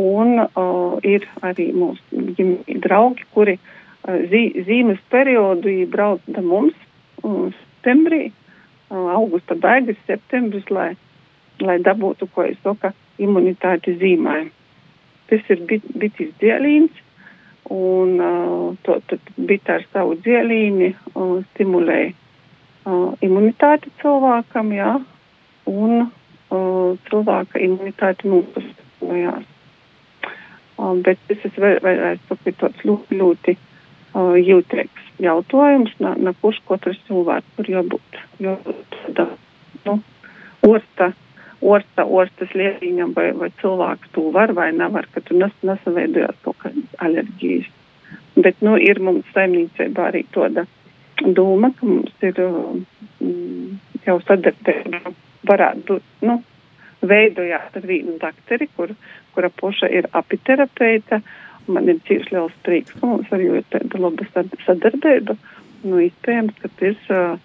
un 0.02 0.40
uh, 0.42 0.96
ir 1.06 1.28
arī 1.46 1.68
mūsu 1.78 2.24
ģimene 2.34 2.80
draugi, 2.82 3.22
kuri 3.36 3.54
uh, 3.60 4.18
zī, 4.32 4.48
zīmes 4.66 4.98
periodu 5.14 5.76
brauc 5.94 6.26
da 6.26 6.42
mums 6.42 6.74
uh, 7.22 7.52
septembrī 7.62 8.32
augusta 8.94 9.54
beigas, 9.54 9.96
septembris, 10.06 10.66
lai, 10.70 10.94
lai 11.60 11.78
dabūtu, 11.82 12.28
ko 12.34 12.44
es 12.46 12.58
saku, 12.62 12.92
imunitāti 13.22 13.96
zīmē. 14.00 14.44
Tas 15.30 15.50
ir 15.52 15.62
bit, 15.68 15.86
bitis 15.98 16.32
dzielīns, 16.40 16.92
un 17.72 18.20
uh, 18.20 18.76
to 18.84 18.98
tad 19.08 19.32
bita 19.36 19.78
ar 19.78 19.86
savu 19.92 20.18
dzielīni 20.20 20.90
uh, 20.92 21.38
stimulē 21.52 22.00
uh, 22.10 23.14
imunitāti 23.24 23.92
cilvēkam, 24.02 24.72
jā, 24.76 24.92
un 25.70 25.94
uh, 26.04 26.90
cilvēka 27.08 27.62
imunitāti 27.64 28.28
nopastinājās. 28.28 29.48
Uh, 30.74 30.92
bet 31.06 31.20
tas 31.30 31.48
ir 31.48 31.56
vēl, 31.56 31.80
vēl, 31.84 32.04
vēl, 32.04 32.20
vēl 32.44 32.58
tāds 32.60 32.84
ļoti, 32.84 33.20
ļoti 33.22 33.56
uh, 33.56 34.34
jūtīgs 34.36 35.10
jautājums, 35.24 35.94
na, 36.02 36.14
na 36.18 36.34
kurš 36.42 36.60
katrs 36.68 37.00
cilvēks 37.08 37.56
tur 37.56 37.70
jābūt. 37.70 38.24
jābūt 38.42 38.98
da, 39.16 39.30
nu, 39.86 40.00
orsta, 41.64 42.04
orsta, 42.04 42.46
lietiņam, 42.54 43.14
vai, 43.16 43.30
vai 43.38 43.50
cilvēks 43.60 44.12
to 44.14 44.28
var 44.34 44.52
vai 44.56 44.70
nevar, 44.76 45.08
ka 45.14 45.22
tur 45.24 45.40
nes, 45.40 45.54
nesaveidojās 45.66 46.40
kaut 46.44 46.60
kādas 46.62 46.96
alerģijas. 47.04 47.70
Bet, 48.36 48.58
nu, 48.66 48.76
ir 48.80 49.00
mums 49.02 49.28
saimniecībā 49.34 50.08
arī 50.10 50.24
tāda 50.34 50.66
doma, 51.22 51.70
ka 51.78 51.86
mums 51.86 52.26
ir 52.26 52.40
mm, 52.40 53.78
jau 54.06 54.18
sadarbība 54.26 55.14
varētu 55.48 55.86
būt, 55.88 56.10
nu, 56.26 56.40
veidojāt 57.04 57.76
ar 57.78 57.86
vienu 57.88 58.18
dakteri, 58.20 58.68
kur, 58.76 58.94
kura 59.36 59.50
poša 59.60 59.90
ir 59.92 60.08
apiterapeita, 60.16 61.20
uh, 61.20 61.42
man 61.70 61.88
ir 61.88 62.00
cīši 62.08 62.34
liels 62.34 62.54
prieks, 62.66 62.94
ka 62.98 63.08
mums 63.08 63.30
arī 63.34 63.48
ir 63.60 63.66
tāda 63.72 64.00
laba 64.00 64.26
sadarbība. 64.66 65.36
Nu, 65.84 66.00
iespējams, 66.00 66.56
ka 66.62 66.70
tas 66.80 67.10
uh, 67.12 67.36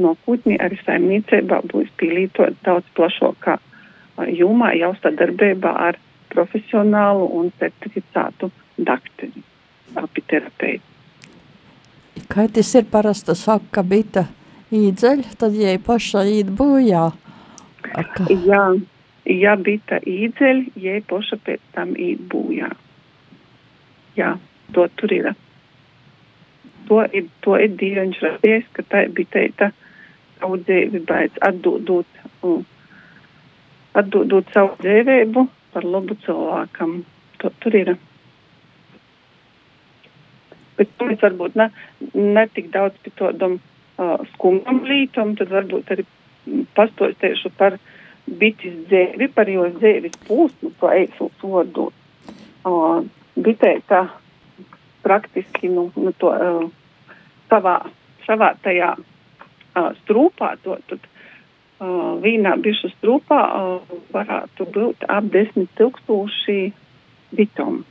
nākotnē 0.00 0.58
arī 0.64 0.78
saimniecībā 0.82 1.60
būs 1.70 1.90
pielītot 2.00 2.56
daudz 2.66 2.88
plašākā 2.98 3.56
uh, 3.58 4.26
jomā 4.30 4.72
jau 4.78 4.92
sadarbībā 5.02 5.74
ar 5.88 5.98
profesionālu 6.34 7.28
un 7.38 7.52
certificētu 7.60 8.50
dakteri, 8.78 9.44
apiterapeitu. 9.94 10.82
Kā 12.30 12.46
tas 12.50 12.70
ir 12.78 12.86
parasti 12.90 13.34
saka, 13.38 13.66
ka 13.78 13.82
bita 13.86 14.24
īdzeļ, 14.74 15.22
tad 15.38 15.54
jai 15.58 15.76
paša 15.82 16.24
īt 16.30 16.50
bojā. 16.58 17.08
Ka... 17.84 18.26
Jā, 18.30 18.64
ja 19.30 19.54
bita 19.60 20.00
īdzeļ, 20.00 20.64
jai 20.80 21.02
paša 21.10 21.38
pēc 21.46 21.62
tam 21.74 21.94
īt 21.98 22.22
bojā 22.30 22.72
jā, 24.16 24.34
to 24.74 24.86
tur 24.96 25.12
ir. 25.12 25.32
To 26.88 27.00
ir, 27.04 27.28
to 27.44 27.56
ir 27.56 27.76
Dievs 27.80 28.20
radījis, 28.22 28.66
ka 28.76 28.84
tā 28.90 29.04
bija 29.14 29.32
teita 29.38 29.70
savu 30.38 30.58
dzīvi 30.62 31.00
beidz 31.08 31.38
atdodot, 31.48 32.18
atdodot 33.94 34.50
savu 34.54 34.74
dzīvību 34.82 35.46
par 35.74 35.86
labu 35.86 36.16
cilvēkam. 36.24 37.02
To 37.42 37.50
tur 37.62 37.76
ir. 37.78 37.94
Bet 40.78 40.90
mēs 41.06 41.22
varbūt 41.22 41.56
ne, 41.58 41.68
ne 42.14 42.44
tik 42.54 42.70
daudz 42.74 42.98
pie 43.02 43.12
tādam 43.18 43.58
uh, 43.58 44.22
skumjam 44.34 44.82
lītam, 44.88 45.34
tad 45.38 45.52
varbūt 45.54 45.92
arī 45.94 46.06
pastostiešu 46.74 47.52
par 47.58 47.78
bitis 48.26 48.74
dzēvi, 48.90 49.28
par 49.36 49.50
jo 49.50 49.68
dzēvis 49.76 50.18
pūsmu, 50.26 50.72
to 50.80 50.90
eisu 50.90 51.30
vārdu. 51.42 51.90
Uh, 52.64 53.04
bitē 53.36 53.76
tā 53.90 54.06
praktiski 55.04 55.68
nu, 55.68 55.90
nu, 56.00 56.14
to, 56.18 56.32
uh, 56.32 57.10
savā, 57.50 57.76
savā 58.24 58.54
tajā 58.64 58.94
uh, 58.96 59.13
strūpā, 59.74 60.54
to, 60.64 60.78
tad 60.88 61.10
vīnā 62.24 62.54
bišu 62.62 62.90
strūpā 62.94 63.40
varētu 64.14 64.66
būt 64.74 65.06
ap 65.10 65.30
desmit 65.34 65.70
tūkstoši 65.78 66.58
bitom. 67.34 67.82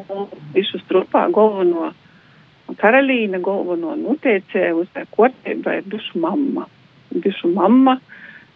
Un 0.00 0.26
bišu 0.54 0.80
strūpā 0.86 1.26
galveno 1.34 1.90
karalīne, 2.80 3.40
galveno 3.42 3.96
noteicēju 3.98 4.82
uz 4.84 4.90
tā 4.94 5.04
kortībā 5.10 5.80
ir 5.80 5.88
bišu 5.90 6.20
mamma. 6.22 6.66
Bišu 7.10 7.50
mamma, 7.52 7.98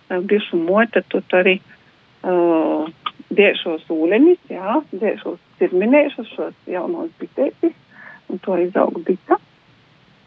bišu 0.09 0.61
mota, 0.63 1.03
tad 1.11 1.35
arī 1.35 1.59
uh, 1.59 2.87
diešos 3.35 3.89
ūleņus, 3.91 4.45
jā, 4.53 4.79
diešos 4.93 5.41
cirminēšus, 5.59 6.31
šos 6.37 6.55
jaunos 6.71 7.11
bitētis, 7.21 7.75
un 8.31 8.41
to 8.45 8.57
izaug 8.63 9.01
bita. 9.07 9.41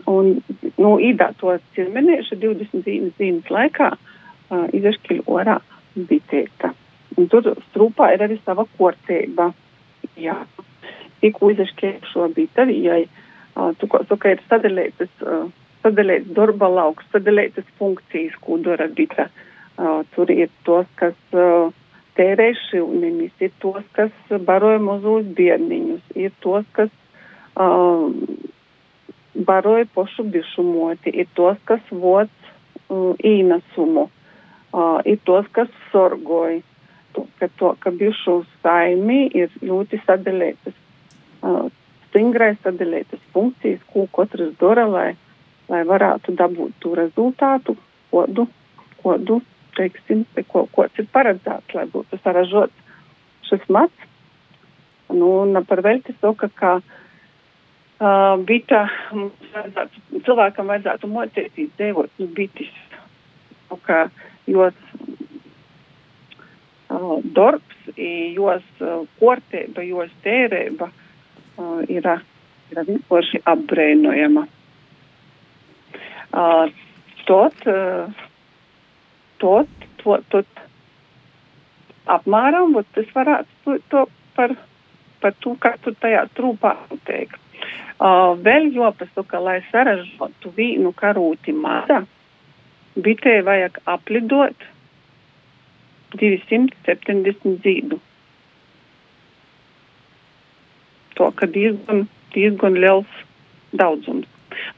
Un, 0.07 0.37
nu, 0.81 0.95
īdā 1.01 1.31
to 1.41 1.55
cirminēšu 1.75 2.37
20 2.41 2.85
zīmes 2.85 3.15
zīmes 3.19 3.49
laikā 3.53 3.91
uh, 3.93 4.65
izašķiļ 4.77 5.23
orā 5.25 5.59
bitēta. 5.97 6.73
Un 7.17 7.29
tur 7.31 7.49
strūpā 7.69 8.11
ir 8.13 8.25
arī 8.27 8.37
sava 8.45 8.67
korteiba. 8.77 9.51
Jā. 10.21 10.37
Tikko 11.21 11.49
izašķiļ 11.55 11.95
šo 12.11 12.27
bita, 12.35 12.67
viņai, 12.69 13.01
uh, 13.07 13.71
tu, 13.79 13.89
ko, 13.89 14.03
tu, 14.09 14.19
ka 14.21 14.35
ir 14.35 14.43
sadalītas, 14.49 15.09
uh, 15.25 15.47
sadalīts 15.85 16.29
darba 16.37 16.69
lauks, 16.69 17.07
sadalītas 17.13 17.65
funkcijas, 17.81 18.37
ko 18.41 18.59
dara 18.61 18.89
bita. 18.93 19.29
Uh, 19.77 20.01
tur 20.13 20.29
ir 20.33 20.49
tos, 20.65 20.85
kas 20.97 21.17
uh, 21.37 21.73
tērē 22.17 22.51
šivniņus, 22.67 23.33
ir 23.45 23.51
tos, 23.61 23.83
kas 23.97 24.37
baroja 24.45 24.81
mazos 24.81 25.25
bērniņus, 25.37 26.05
ir 26.17 26.33
tos, 26.41 26.65
kas 26.77 26.89
uh, 27.57 28.09
baroja 29.45 29.85
pošu 29.93 30.23
bišumoti, 30.23 31.09
ir 31.13 31.27
tos, 31.33 31.57
kas 31.65 31.81
voc 31.91 32.29
uh, 32.89 33.13
īnesumu, 33.23 34.07
uh, 34.07 34.99
ir 35.05 35.19
tos, 35.25 35.45
kas 35.51 35.69
sorgoja. 35.91 36.61
Ka 37.39 37.47
to, 37.57 37.71
ka 37.81 37.89
bišu 37.89 38.43
saimi 38.61 39.23
ir 39.33 39.49
ļoti 39.65 39.97
sadalītas, 40.03 40.75
uh, 41.41 41.65
stingrai 42.09 42.51
sadalītas 42.61 43.23
funkcijas, 43.33 43.81
ko 43.89 44.05
katrs 44.13 44.51
dara, 44.61 44.85
lai, 44.85 45.07
lai 45.65 45.81
varētu 45.89 46.35
dabūt 46.37 46.75
to 46.83 46.93
rezultātu, 46.99 47.73
kodu, 48.11 48.45
kodu 49.01 49.39
teiksim, 49.77 50.27
ko, 50.51 50.67
ko 50.69 50.85
ir 50.85 51.09
paredzēts, 51.13 51.73
lai 51.73 51.87
būtu 51.89 52.21
saražots 52.21 53.49
šis 53.49 53.65
mats. 53.73 54.05
Nu, 55.09 55.39
un 55.47 55.57
par 55.65 55.81
velti 55.81 56.13
saka, 56.21 56.51
ka 56.53 56.71
uh, 56.83 56.95
bita, 57.97 58.83
vajadzētu, 59.11 60.21
cilvēkam 60.25 60.67
vajadzētu 60.69 61.07
mocēties 61.09 61.71
dzīvot, 61.79 62.11
nu, 62.19 62.27
bitis, 62.37 62.69
nu, 63.71 63.77
ka 63.87 64.03
jos 64.45 64.75
uh, 66.93 67.17
darbs, 67.23 67.79
jos 67.97 68.67
uh, 68.81 69.07
kortēba, 69.17 69.81
jos 69.87 70.13
tērēba 70.25 70.91
uh, 70.91 71.81
ir, 71.89 72.05
ir 72.71 72.83
vienkārši 72.91 73.41
apbrēnojama. 73.49 74.45
Uh, 76.37 76.69
tot, 77.25 77.65
uh, 77.65 78.13
tot, 79.41 79.89
to, 80.03 80.21
to 80.29 80.43
apmēram, 82.05 82.77
tas 82.93 83.09
varētu 83.15 83.49
to, 83.65 83.79
to 83.89 84.05
par, 84.37 84.53
par 85.23 85.35
to, 85.41 85.57
kā 85.57 85.73
tu 85.81 85.97
tajā 85.97 86.27
trūpā 86.37 86.75
teikt. 87.09 87.41
Vēl 87.97 88.69
jopasaka, 88.75 89.39
lai 89.41 89.61
saražotu 89.71 90.51
vīnu 90.53 90.91
karūti 90.93 91.53
mada, 91.53 92.03
bitē 92.93 93.39
vajag 93.45 93.79
aplidot 93.89 94.67
270 96.13 97.57
zīdu. 97.65 97.97
To, 101.17 101.31
ka 101.33 101.49
diezgan, 101.49 102.05
diezgan 102.35 102.77
liels 102.77 103.23
daudzums. 103.73 104.29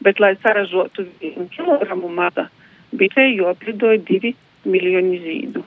Bet, 0.03 0.19
lai 0.19 0.37
saražotu 0.39 1.05
vienu 1.19 1.47
kilogramu 1.51 2.07
mada, 2.07 2.47
bitē 2.95 3.27
joplidoja 3.35 3.99
2 4.07 4.33
miljoni 4.63 5.19
zīdu. 5.23 5.63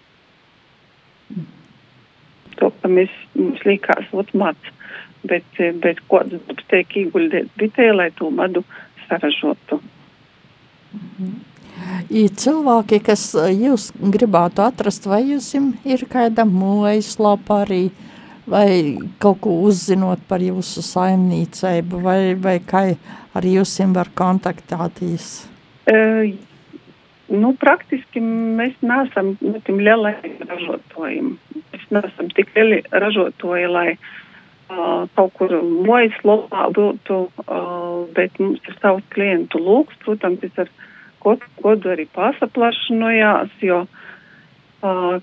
To, 2.60 2.72
ka 2.80 2.88
mēs, 2.88 3.12
mums 3.36 3.60
likās, 3.68 4.08
ot 4.12 4.32
mats, 4.36 4.72
bet, 5.28 5.62
bet 5.82 6.02
kāds 6.10 6.34
darbs 6.34 6.68
tiek 6.70 6.96
ieguldīts 7.04 7.52
bitē, 7.60 7.90
lai 7.94 8.10
to 8.18 8.30
madu 8.30 8.64
saražotu. 9.06 9.80
Ir 12.12 12.32
cilvēki, 12.36 13.00
kas 13.06 13.32
jūs 13.34 13.90
gribētu 13.96 14.64
atrast, 14.64 15.08
vai 15.08 15.22
jums 15.30 15.52
ir 15.88 16.04
kāda 16.10 16.44
mājaslapa 16.48 17.62
arī, 17.64 17.82
vai 18.46 18.98
kaut 19.22 19.40
ko 19.44 19.56
uzzinot 19.66 20.22
par 20.28 20.44
jūsu 20.44 20.84
saimniecību, 20.84 22.02
vai, 22.04 22.18
vai 22.36 22.58
kā 22.60 22.84
arī 23.38 23.56
jūs 23.58 23.78
var 23.96 24.12
kontaktēties? 24.14 25.34
Uh, 25.90 26.32
Nu, 27.32 27.54
praktiski 27.56 28.20
mēs 28.20 28.74
neesam 28.84 29.30
nu, 29.40 29.56
tik 29.64 29.78
lieli 29.80 30.10
ražotāji. 30.42 31.22
Mēs 31.72 31.86
neesam 31.94 32.26
tik 32.36 32.50
lieli 32.52 32.82
ražotāji, 32.92 33.70
lai 33.72 33.86
uh, 33.94 34.10
kaut 35.16 35.34
kur 35.38 35.54
mojas 35.62 36.16
lopā 36.26 36.68
būtu, 36.76 37.18
bet 38.16 38.38
mums 38.40 38.62
ir 38.68 38.78
savs 38.80 39.04
klientu 39.14 39.60
lūks. 39.62 39.98
Protams, 40.04 40.44
es 40.46 40.58
ar 40.58 40.70
kaut 41.24 41.44
kodu 41.62 41.92
arī 41.92 42.08
pasaplašanojās, 42.14 43.52
jo 43.62 43.84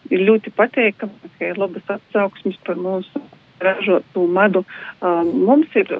ir 0.10 0.26
ļoti 0.30 0.54
pateikami, 0.56 1.32
ka 1.38 1.52
ir 1.52 1.60
labas 1.60 1.96
atsauksmes 1.98 2.60
par 2.68 2.80
mūsu 2.80 3.24
ražotu 3.60 4.28
madu. 4.28 4.64
Mums 5.02 5.76
ir 5.80 5.92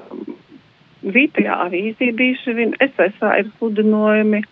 vietējā 1.04 1.58
avīzī 1.66 2.14
bijuši, 2.16 2.72
SSA 2.86 3.36
ir 3.42 3.52
sludinojumi. 3.58 4.44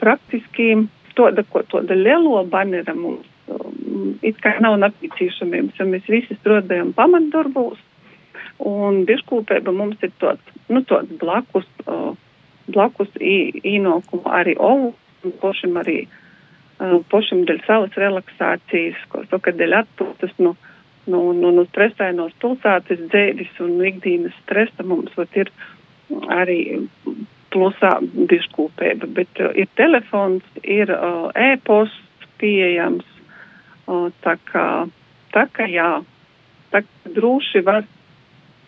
Praktiski 0.00 0.70
tāda, 1.18 1.44
ko 1.50 1.64
tāda 1.66 1.96
lielo 1.98 2.40
banera 2.50 2.94
mums 2.96 3.26
um, 3.50 4.14
it 4.22 4.38
kā 4.44 4.54
nav 4.62 4.78
nepieciešamības, 4.82 5.78
jo 5.78 5.86
mēs 5.90 6.06
visi 6.10 6.36
strādājam 6.38 6.92
pamatdarbos, 6.96 7.80
un 8.64 9.04
biškūpēba 9.08 9.72
mums 9.74 10.00
ir 10.02 10.12
tāds, 10.22 10.54
nu, 10.68 10.82
tāds 10.88 11.12
blakus, 11.20 11.66
uh, 11.86 12.14
blakus 12.68 13.10
īnokumu 13.18 14.26
arī 14.34 14.56
ovu, 14.58 14.92
un 15.24 15.34
pošim 15.42 15.78
arī, 15.80 16.00
uh, 16.80 16.98
pošim 17.12 17.44
dēļ 17.48 17.62
savas 17.66 17.98
relaksācijas, 17.98 19.00
ko 19.12 19.24
saka, 19.30 19.54
dēļ 19.54 19.78
atpūtas, 19.82 20.34
nu, 20.42 20.54
nu, 21.06 21.22
nu, 21.32 21.52
nu 21.54 21.66
stresainos 21.70 22.34
pilsētas 22.42 23.06
dzēvis 23.08 23.60
un 23.64 23.78
ikdienas 23.86 24.36
stresa 24.44 24.86
mums 24.86 25.14
vat 25.16 25.38
ir 25.38 25.52
arī 26.34 26.60
plusā 27.52 27.94
biškūpēba, 28.02 29.08
bet 29.16 29.40
uh, 29.40 29.52
ir 29.54 29.70
telefons, 29.78 30.44
ir 30.64 30.90
uh, 30.92 31.30
e-posts 31.34 32.26
pieejams, 32.38 33.06
uh, 33.86 34.10
tā 34.24 34.36
kā, 34.50 34.66
tā 35.34 35.46
kā 35.54 35.68
jā, 35.70 35.92
tā 36.74 36.82
kā 36.84 37.14
droši 37.16 37.62
var 37.64 37.86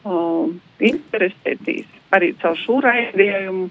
uh, 0.04 0.50
interesēties 0.80 1.86
arī 2.16 2.32
caur 2.42 2.58
šo 2.58 2.80
raidījumu, 2.84 3.68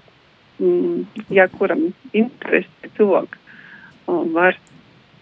mm, 0.60 1.26
ja 1.34 1.48
kuram 1.52 1.90
interesē 2.12 2.90
cilvēku, 2.96 3.40
uh, 4.06 4.24
var, 4.34 4.58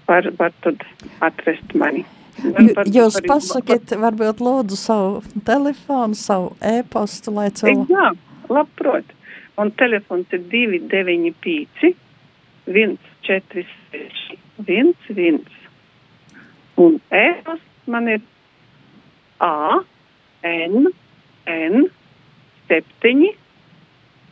var, 0.08 0.30
var 0.38 0.54
tad 0.64 0.84
atrast 1.24 1.74
mani. 1.74 2.04
Jūs 2.38 3.18
pasakiet, 3.26 3.96
varbūt 3.98 4.38
lūdzu 4.44 4.76
savu 4.78 5.22
telefonu, 5.46 6.14
savu 6.14 6.52
e-postu, 6.62 7.34
lai 7.34 7.48
cilvēku. 7.50 7.90
Jā, 7.90 8.12
labprot. 8.52 9.14
Un 9.58 9.72
telefons 9.74 10.30
ir 10.30 10.44
295 10.52 11.96
146 12.68 14.38
11. 14.66 15.40
Un 16.78 17.00
e-pasta 17.10 17.90
man 17.90 18.08
ir 18.08 18.22
A, 19.38 19.82
N, 20.42 20.86
N, 21.46 21.88
7, 22.68 23.34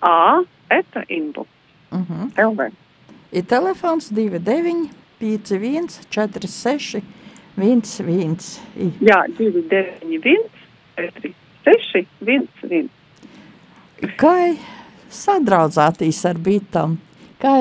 A, 0.01 0.43
eta 0.71 1.03
inbox. 1.09 1.49
Uh 1.91 1.99
-huh. 1.99 2.51
LV. 2.51 2.73
Ir 3.33 3.45
telefons 3.45 4.11
29 4.11 4.91
51 5.19 5.89
46 6.11 7.03
11. 7.57 8.61
Jā, 9.01 9.25
291 9.39 10.51
46 10.97 12.07
11. 12.21 12.89
Kā 14.21 14.35
sadraudzētīs 15.13 16.21
ar 16.29 16.39
bitām. 16.43 16.99
Kā, 17.41 17.55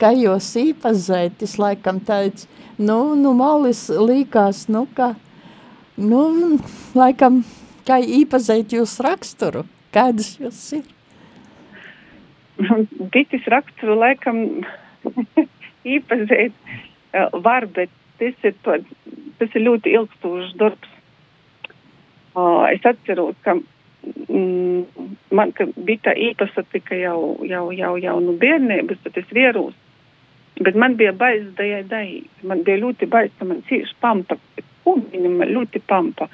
kā 0.00 0.12
jūs 0.16 0.48
īpazētis, 0.60 1.58
laikam 1.60 2.00
teica, 2.00 2.48
nu, 2.78 3.14
nu, 3.18 3.34
malis 3.36 3.86
līkās, 3.90 4.66
nu, 4.72 4.86
ka, 4.96 5.14
nu, 5.96 6.56
laikam, 6.96 7.42
kā 7.86 8.00
īpazēt 8.02 8.74
jūs 8.76 8.98
raksturu, 9.04 9.64
kādas 9.94 10.34
jūs 10.40 10.60
ir? 10.80 10.84
Bitis 13.12 13.46
raksturu 13.52 13.98
laikam 14.00 14.42
īpazēt 15.96 16.54
uh, 16.56 17.30
var, 17.44 17.66
bet 17.66 17.92
tas 18.18 18.44
ir, 18.44 18.54
to, 18.64 18.78
tas 19.40 19.56
ir 19.56 19.66
ļoti 19.66 19.94
ilgstošs 19.98 20.54
darbs. 20.60 20.92
Es 22.68 22.84
atceros, 22.84 23.36
ka 23.46 23.54
mm, 23.56 25.06
man 25.32 25.52
bija 25.56 26.10
tā 26.10 26.12
īpašsatika 26.20 26.98
jau, 27.00 27.38
jau, 27.48 27.64
jau, 27.72 27.92
jau 27.96 28.16
no 28.20 28.34
bērnības, 28.40 29.00
tad 29.04 29.16
es 29.22 29.30
vierūs. 29.32 29.76
Bet 30.60 30.76
man 30.76 30.96
bija 31.00 31.12
baisa 31.16 31.48
dajai 31.56 31.82
dai. 31.88 32.06
Man 32.44 32.62
bija 32.64 32.80
ļoti 32.84 33.08
baisa, 33.12 33.48
man 33.48 33.62
cieši 33.68 33.96
pampa. 34.00 34.36
Viņa 34.86 35.32
man 35.32 35.50
ļoti 35.50 35.82
pampa. 35.86 36.28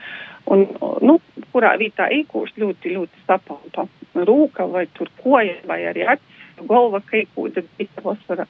Un, 0.53 0.67
nu, 1.07 1.19
kurā 1.55 1.77
vietā 1.81 2.09
īkūst 2.13 2.59
ļoti, 2.61 2.97
ļoti 2.97 3.25
sapampa. 3.27 3.87
Rūka 4.13 4.67
vai 4.69 4.87
tur 4.97 5.09
koja 5.23 5.57
vai 5.69 5.81
arī 5.89 6.05
acis, 6.15 6.43
galva 6.69 7.01
kaikūda 7.09 7.65
bija 7.79 8.05
vasara. 8.05 8.47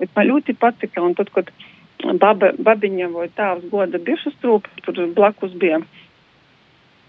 Bet 0.00 0.10
man 0.16 0.28
ļoti 0.32 0.56
patika. 0.58 1.04
Un 1.04 1.14
tad, 1.18 1.30
kad 1.34 1.52
baba, 2.20 2.52
babiņa 2.58 3.10
vai 3.12 3.28
tāvs 3.36 3.68
goda 3.70 4.00
bišas 4.02 4.36
trūpa, 4.42 4.70
tur 4.84 4.98
blakus 5.14 5.54
bija 5.60 5.80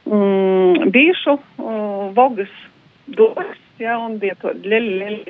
mm, 0.06 0.92
bijušu 0.94 1.36
uh, 1.36 2.14
vogas 2.16 2.54
domas, 3.08 3.58
ja, 3.80 3.98
un 4.00 4.20
bija 4.22 4.36
to 4.42 4.54
ļeļi, 4.54 5.26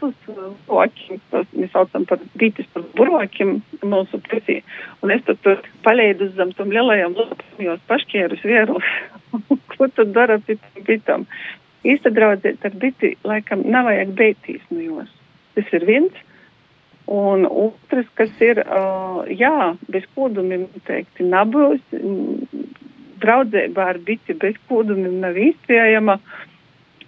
ļeļi 0.00 0.34
lielus 0.36 0.58
burbuļiem, 0.68 1.46
mēs 1.58 1.72
saucam 1.72 2.04
par 2.08 2.20
bītis 2.38 2.68
par 2.72 2.84
burbuļiem 2.96 3.58
mūsu 3.82 4.20
pusī. 4.28 4.62
Un 5.02 5.10
es 5.10 5.22
tad 5.26 5.40
tur 5.42 5.62
palēdu 5.86 6.30
zem 6.36 6.52
tam 6.52 6.70
lielajam 6.70 7.16
lopam, 7.18 7.44
jos 7.58 7.80
pašķērus 7.88 8.44
vierus. 8.44 8.84
Ko 9.76 9.88
tad 9.88 10.12
dara 10.12 10.38
pie 10.38 10.58
bitām? 10.86 11.26
Īsta 11.86 12.10
draudzēt 12.10 12.64
ar 12.66 12.74
biti, 12.74 13.16
laikam, 13.24 13.62
nevajag 13.62 14.14
beigtīs 14.18 14.62
no 14.70 14.80
jos. 14.82 15.12
Tas 15.54 15.70
ir 15.72 15.86
viens. 15.86 16.24
Un 17.08 17.46
otrs, 17.48 18.08
kas 18.18 18.34
ir, 18.44 18.58
uh, 18.66 19.22
jā, 19.32 19.74
bez 19.88 20.04
kodumiem 20.14 20.66
noteikti 20.66 21.24
nabūs, 21.24 21.80
draudzībā 23.22 23.86
ar 23.94 23.98
biti 24.04 24.36
bez 24.36 24.58
kodumiem 24.68 25.16
nav 25.22 25.38
īstējama. 25.40 26.18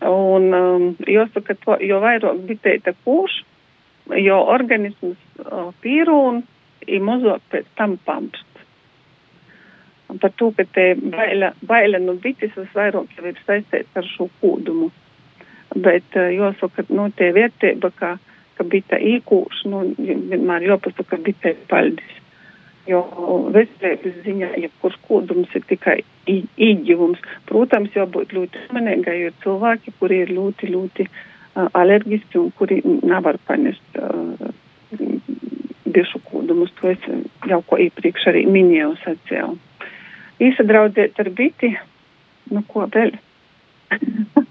Un 0.06 0.54
um, 0.56 0.84
jāsaka, 1.04 1.56
to, 1.64 1.76
jo 1.84 1.98
vairāk 2.00 2.44
bitēta 2.48 2.94
kūš, 3.04 3.42
jo 4.20 4.38
organisms 4.54 5.18
uh, 5.44 5.68
pīrūn, 5.84 6.40
ir 6.88 7.04
mazāk 7.04 7.44
pēc 7.52 7.68
tam 7.76 7.98
pampst. 8.06 8.46
Un 10.10 10.18
par 10.18 10.32
to, 10.40 10.48
ka 10.56 10.64
te 10.74 10.94
baila, 10.96 11.52
baila 11.62 12.00
no 12.02 12.16
bites 12.18 12.56
visvairāk 12.56 13.12
jau 13.16 13.28
ir 13.28 13.44
saistīts 13.44 14.00
ar 14.00 14.08
šo 14.16 14.30
kodumu. 14.40 14.88
Bet 15.76 16.16
uh, 16.16 16.32
jāsaka, 16.32 16.88
nu, 16.88 17.10
te 17.14 17.28
vērtība, 17.36 17.92
ka 18.00 18.16
ka 18.60 18.66
bita 18.68 18.98
īkūš, 19.00 19.64
nu, 19.72 19.86
vienmēr 19.96 20.66
jāpasaka, 20.68 21.14
ka 21.14 21.18
bita 21.24 21.54
ir 21.54 21.60
paļdis. 21.70 22.16
Jo 22.90 23.00
veselības 23.54 24.16
ziņā, 24.24 24.48
ja 24.58 24.68
kurš 24.82 24.96
kodums 25.06 25.52
ir 25.54 25.62
tikai 25.68 26.00
īģivums, 26.30 27.20
protams, 27.46 27.92
jābūt 27.94 28.32
ļoti 28.34 28.64
uzmanīgai, 28.64 29.16
jo 29.20 29.30
cilvēki, 29.44 29.94
kuri 30.00 30.16
ir 30.24 30.32
ļoti, 30.34 30.70
ļoti 30.74 31.06
uh, 31.06 31.68
alergiski 31.78 32.40
un 32.40 32.48
kuri 32.58 32.80
nevar 32.84 33.38
panest 33.46 34.00
uh, 34.00 34.50
bišu 35.90 36.18
kodumus, 36.30 36.72
to 36.80 36.90
es 36.90 37.02
jau 37.50 37.60
ko 37.66 37.78
iepriekš 37.84 38.22
arī 38.32 38.42
minēju 38.50 38.94
sacēju. 39.04 39.50
Īsadraudzēt 40.40 41.18
ar 41.20 41.28
biti, 41.36 41.68
nu 42.50 42.60
ko 42.70 42.86
vēl? 42.90 43.12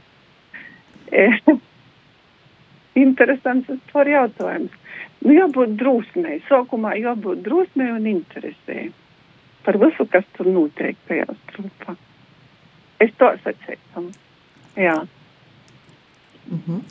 interesants 2.99 3.67
tas 3.67 4.07
jautājums. 4.07 4.71
Nu, 5.19 5.33
jābūt 5.35 5.75
drūsmei. 5.79 6.39
Sākumā 6.47 6.95
jābūt 6.99 7.43
drūsmei 7.43 7.91
un 7.91 8.07
interesē 8.07 8.89
par 9.65 9.77
visu, 9.81 10.05
kas 10.07 10.27
tur 10.37 10.47
notiek 10.47 10.97
tajā 11.09 11.27
strupā. 11.43 11.95
Es 13.03 13.11
to 13.19 13.31
sacītu. 13.43 14.05
Jā. 14.79 14.95
Mm 16.49 16.61
-hmm. 16.67 16.81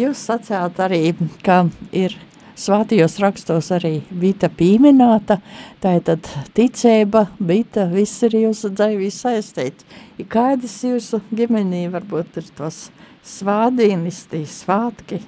Jūs 0.00 0.18
sacījāt 0.28 0.78
arī, 0.78 1.14
ka 1.42 1.66
ir 1.92 2.14
svātījos 2.56 3.18
rakstos 3.18 3.70
arī 3.70 4.00
bita 4.10 4.48
pieminēta, 4.48 5.38
tā 5.80 5.96
ir 5.96 6.18
ticība, 6.54 7.26
bita, 7.38 7.86
viss 7.86 8.22
ir 8.22 8.30
jūsu 8.30 8.70
dzīvi 8.70 9.10
saistīts. 9.10 9.84
Kādas 10.28 10.84
jūsu 10.84 11.20
ģimenī 11.34 11.90
varbūt 11.90 12.36
ir 12.36 12.44
tos 12.56 12.90
svādienisti, 13.22 14.46
svātki? 14.46 15.20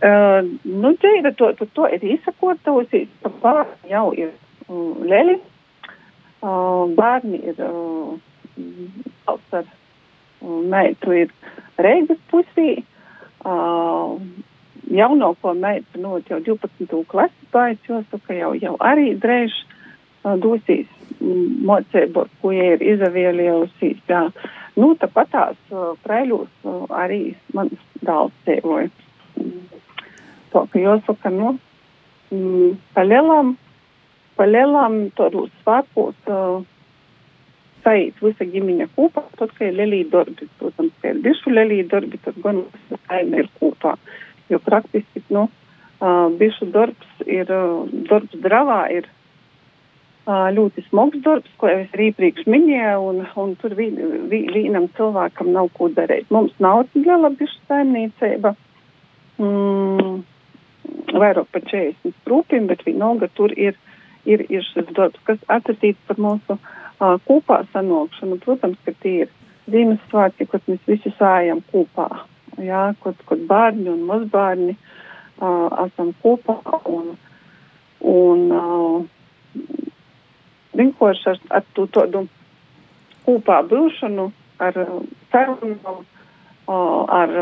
Uh, 0.00 0.46
nu, 0.64 0.94
dzīve 0.96 1.34
to, 1.36 1.50
to, 1.58 1.66
to 1.76 1.88
ir 1.92 2.04
izsakotavusi, 2.16 3.02
ka 3.20 3.32
bērni 3.42 3.90
jau 3.90 4.06
ir 4.16 4.30
um, 4.68 5.02
leli, 5.04 5.34
uh, 6.40 6.86
bērni 6.96 7.40
ir 7.52 7.60
uh, 7.66 8.14
ar 9.28 9.66
uh, 9.66 10.60
meitu 10.72 11.12
ir 11.12 11.34
Reigas 11.80 12.20
pusī, 12.32 12.78
uh, 13.44 14.16
jaunāko 14.88 15.52
meitu 15.56 16.00
no 16.00 16.16
jau 16.28 16.40
12. 16.48 17.04
klases 17.08 17.52
baids, 17.52 17.84
jāsaka, 17.88 18.38
jau, 18.38 18.54
jau 18.56 18.74
arī 18.80 19.12
drēž 19.20 19.52
uh, 19.60 20.38
dosīs 20.40 20.88
mocību, 21.20 22.24
ko 22.40 22.56
ir. 22.56 24.32
Uh, 24.40 24.56
Nu, 24.80 24.94
tāpat 24.96 25.30
tās 25.34 25.58
uh, 25.74 25.92
preļos 26.04 26.50
uh, 26.64 26.84
arī 27.02 27.34
mans 27.56 27.74
dāls 28.06 28.34
dzīvoja. 28.46 28.88
To, 29.36 29.79
ka 30.52 30.82
jāsaka, 30.82 31.32
nu, 31.34 31.54
mm, 32.32 32.74
palielam, 32.96 33.54
palielam 34.38 34.98
tādos 35.18 35.50
svētkos 35.62 36.30
uh, 36.30 36.62
saīt 37.84 38.18
visa 38.24 38.46
ģimeņa 38.46 38.90
kopā, 38.96 39.24
tad, 39.38 39.54
ka 39.56 39.68
ir 39.68 39.78
lelī 39.78 40.02
darbi, 40.10 40.48
protams, 40.60 40.92
ka 41.02 41.14
ir 41.14 41.22
bišu 41.24 41.54
lelī 41.54 41.82
darbi, 41.88 42.20
tad 42.24 42.36
gan 42.44 42.64
visa 42.74 43.00
saime 43.06 43.44
ir 43.44 43.48
kopā. 43.60 43.96
Jo 44.50 44.58
praktiski, 44.64 45.22
nu, 45.30 45.46
uh, 46.00 46.26
bišu 46.40 46.70
darbs 46.74 47.24
ir, 47.26 47.48
uh, 47.48 47.88
darbs 48.10 48.36
dravā 48.44 48.82
ir 48.96 49.08
ļoti 50.30 50.84
smags 50.88 51.22
darbs, 51.24 51.50
ko 51.58 51.68
es 51.68 51.88
arī 51.94 52.10
iepriekš 52.10 52.46
minēju, 52.46 52.98
un, 53.10 53.22
un 53.36 53.54
tur 53.56 53.74
vi, 53.74 53.88
vi, 54.30 54.40
vienam 54.52 54.88
cilvēkam 54.96 55.52
nav 55.52 55.70
ko 55.74 55.88
darīt. 55.88 56.28
Mums 56.30 56.52
nav 56.58 56.84
tik 56.92 57.06
liela 57.06 57.30
bišu 57.30 57.58
saimniecība, 57.68 58.54
mm, 59.38 60.20
vairāk 61.20 61.48
par 61.54 61.64
40 61.68 62.14
strūpiem, 62.22 62.68
bet 62.70 62.84
vienalga 62.86 63.28
tur 63.36 63.52
ir, 63.56 63.76
ir, 64.24 64.44
ir 64.48 64.64
šis 64.72 64.90
darbs, 64.96 65.20
kas 65.28 65.40
atsatīts 65.52 66.00
par 66.08 66.20
mūsu 66.20 66.56
uh, 66.56 67.16
kopā 67.28 67.62
sanokšanu. 67.74 68.40
Protams, 68.44 68.80
ka 68.86 68.96
tie 69.04 69.26
ir 69.26 69.36
Ziemassvētki, 69.70 70.48
kad 70.50 70.66
mēs 70.66 70.80
visi 70.88 71.12
sājam 71.18 71.60
kopā, 71.70 72.08
jā, 72.58 72.90
kad, 73.04 73.18
kad 73.28 73.42
bērni 73.50 73.90
un 73.92 74.02
mazbērni 74.08 74.74
uh, 74.74 75.68
esam 75.84 76.10
kopā 76.24 76.56
un, 76.90 77.12
un 78.00 78.46
uh, 78.56 78.96
vienkārši 80.80 81.32
ar, 81.34 81.40
ar 81.60 81.66
to 81.76 81.86
tādu 81.94 82.24
kopā 83.26 83.60
būšanu, 83.70 84.30
ar 84.60 84.78
sarunām, 85.32 86.02
ar, 86.66 87.36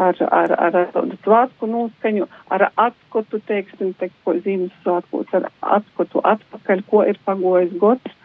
ar, 0.00 0.22
ar, 0.30 0.54
ar, 0.56 0.76
ar 0.82 0.88
tādu 0.94 1.18
svētku 1.24 1.68
noskaņu, 1.70 2.28
ar 2.54 2.66
atskatu, 2.70 3.40
teiksim, 3.48 3.92
te, 4.00 4.10
ko 4.24 4.36
Ziemassvētkos, 4.44 5.34
ar 5.36 5.50
atskatu 5.78 6.22
atpakaļ, 6.32 6.84
ko 6.90 7.04
ir 7.08 7.20
pagojis 7.26 7.74
gods, 7.82 8.16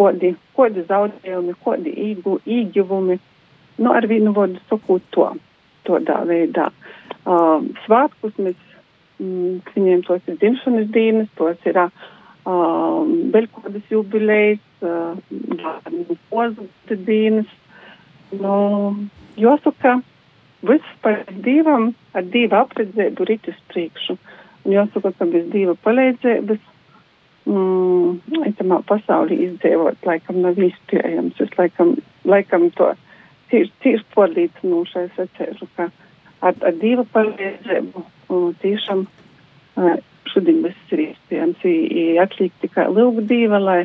kodi, 0.00 0.34
kodi 0.56 0.86
zaudējumi, 0.88 1.56
kodi 1.64 1.94
īgu, 2.08 2.38
īgivumi, 2.46 3.18
nu, 3.80 3.92
ar 3.92 4.08
vienu 4.10 4.32
vārdu 4.36 4.62
sakot 4.70 5.04
to, 5.14 5.28
tādā 5.88 6.22
veidā. 6.28 6.70
Uh, 7.20 7.60
svētkus 7.84 8.36
mēs, 8.40 8.56
mm, 9.20 9.60
viņiem 9.74 10.04
tos 10.08 10.24
ir 10.26 10.40
dzimšanas 10.40 10.88
dienas, 10.94 11.28
tos 11.36 11.68
ir 11.68 11.76
uh, 11.84 11.90
vēl 12.44 13.48
kādas 13.56 13.92
jubilejas, 13.92 14.62
pozas 16.30 17.00
dienas. 17.06 17.50
Nu, 18.32 18.94
jāsaka, 19.36 19.98
viss 20.66 20.96
par 21.04 21.22
divam, 21.44 21.92
ar 22.14 22.26
divu 22.34 22.58
apredzēbu 22.60 23.26
rit 23.28 23.48
uz 23.50 23.58
priekšu. 23.72 24.16
Un 24.64 24.74
jāsaka, 24.76 25.12
ka 25.16 25.28
bez 25.30 25.46
diva 25.52 25.76
palīdzības, 25.86 26.60
mm, 27.48 28.42
itamā 28.52 28.82
pasaulī 28.88 29.40
izdzīvot, 29.46 30.02
laikam 30.06 30.42
nav 30.44 30.60
iespējams. 30.60 31.40
Es 31.40 31.56
laikam, 31.58 31.96
laikam 32.28 32.68
to 32.76 32.92
tīši, 33.50 33.72
tīši 33.84 34.06
podlīdzinošai 34.14 35.06
sacēžu, 35.16 35.70
ka 35.76 35.88
ar, 36.40 36.54
ar 36.54 36.76
divu 36.82 37.06
palīdzību 37.14 38.04
tiešām 38.62 39.06
uh, 39.06 39.96
šodien 40.30 40.62
viss 40.64 40.94
ir 40.94 41.06
iespējams. 41.08 41.64
Atliek 42.22 42.54
tikai 42.62 42.86
lūgt 42.92 43.26
Dievu, 43.30 43.60
lai, 43.64 43.80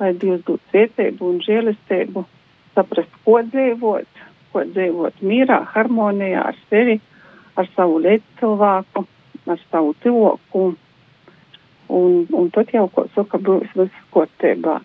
lai 0.00 0.12
Dievs 0.14 0.44
dod 0.46 0.62
svētību 0.70 1.32
un 1.32 1.40
žēlistību, 1.44 2.24
saprast, 2.76 3.18
ko 3.26 3.40
dzīvot, 3.50 4.19
ko 4.52 4.64
dzīvot 4.66 5.22
mierā, 5.26 5.60
harmonijā 5.74 6.44
ar 6.50 6.58
sevi, 6.68 6.98
ar 7.58 7.68
savu 7.74 8.00
līdzcilvēku, 8.04 9.04
ar 9.50 9.60
savu 9.70 9.94
cilvēku. 10.04 10.64
Un, 11.90 12.18
un 12.38 12.50
tad 12.54 12.70
jau, 12.74 12.86
ko 12.94 13.06
saka, 13.16 13.40
būs 13.42 13.70
viss 13.74 14.02
kārtībā. 14.14 14.78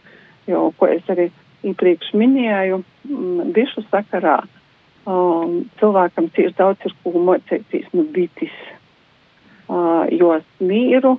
Jo, 0.50 0.70
ko 0.78 0.90
es 0.90 1.06
arī 1.10 1.30
iepriekš 1.66 2.14
minēju, 2.18 2.82
mm, 3.10 3.52
bišu 3.54 3.86
sakarā, 3.92 4.40
um, 5.10 5.64
cilvēkam 5.80 6.30
cieši 6.36 6.58
daudz 6.58 6.86
ir 6.86 6.96
ko 7.04 7.14
mocēties 7.30 7.88
no 7.94 8.06
bitis 8.14 8.54
uh, 9.70 10.06
jos 10.12 10.46
mīru, 10.62 11.16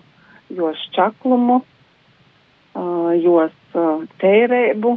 jos 0.55 0.83
čaklumu, 0.95 1.61
uh, 1.63 3.13
jos 3.19 3.55
uh, 3.75 4.07
tērēbu, 4.23 4.97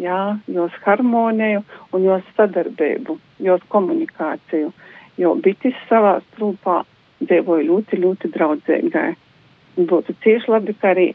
jā, 0.00 0.38
jos 0.48 0.78
harmoniju 0.84 1.62
un 1.92 2.06
jos 2.06 2.24
sadarbību, 2.36 3.18
jos 3.44 3.64
komunikāciju. 3.72 4.72
Jo 5.20 5.34
bitis 5.44 5.76
savā 5.90 6.18
strūpā 6.30 6.82
dzīvoja 7.22 7.66
ļoti, 7.68 8.00
ļoti 8.00 8.30
draudzēgai. 8.32 9.10
Būtu 9.76 10.14
cieši 10.24 10.50
labi, 10.52 10.74
ka 10.80 10.92
arī 10.94 11.10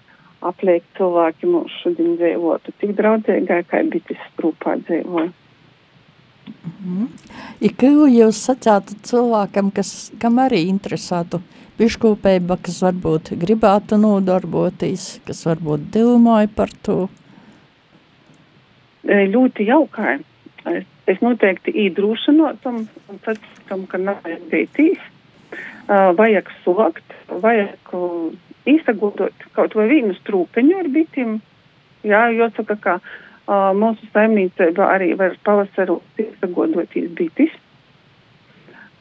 apliek 0.45 0.85
cilvēki 0.97 1.49
mums 1.49 1.73
šodien 1.81 2.15
dzīvotu 2.19 2.73
tik 2.81 2.93
draudzēgai, 2.97 3.63
kā 3.69 3.81
bitis 3.89 4.21
strūpā 4.33 4.77
dzīvoja. 4.85 5.31
Mhm. 6.47 7.07
Ko 7.77 8.07
jūs 8.07 8.39
sacātu 8.47 8.95
cilvēkam, 9.03 9.71
kas, 9.75 10.11
kam 10.21 10.37
arī 10.39 10.63
interesētu 10.69 11.41
biškopība, 11.77 12.57
kas 12.63 12.79
varbūt 12.85 13.33
gribētu 13.41 13.99
nodarboties, 14.01 15.17
kas 15.27 15.43
varbūt 15.49 15.89
domāja 15.93 16.49
par 16.53 16.71
to? 16.85 17.07
Ļoti 19.07 19.67
jaukai. 19.67 20.17
Es, 20.67 20.87
es 21.07 21.21
noteikti 21.23 21.71
īdrūšanotam 21.85 22.81
un 22.83 23.19
sacītam, 23.23 23.85
ka 23.87 23.99
nav 24.01 24.25
jābeitīs. 24.27 24.99
Vajag 25.87 26.49
sokt, 26.65 27.13
vajag 27.31 27.93
izsagodot 28.67 29.45
kaut 29.55 29.77
vai 29.79 29.87
vienu 29.93 30.15
strūpeņu 30.17 30.81
ar 30.81 30.89
bitiem. 30.91 31.37
Jā, 32.07 32.25
jo 32.35 32.49
saka, 32.57 32.75
ka 32.83 32.97
uh, 32.99 33.71
mūsu 33.75 34.09
saimniecība 34.11 34.89
arī 34.91 35.13
var 35.19 35.37
pavasaru 35.47 36.01
izsagodotīs 36.19 37.07
bitis. 37.15 37.53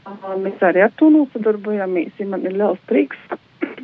Uh, 0.06 0.36
mēs 0.38 0.62
arī 0.62 0.84
ar 0.86 0.94
to 0.98 1.10
nosadarbojamies, 1.10 2.14
ja 2.18 2.28
man 2.30 2.46
ir 2.46 2.54
liels 2.54 2.78
prieks. 2.86 3.18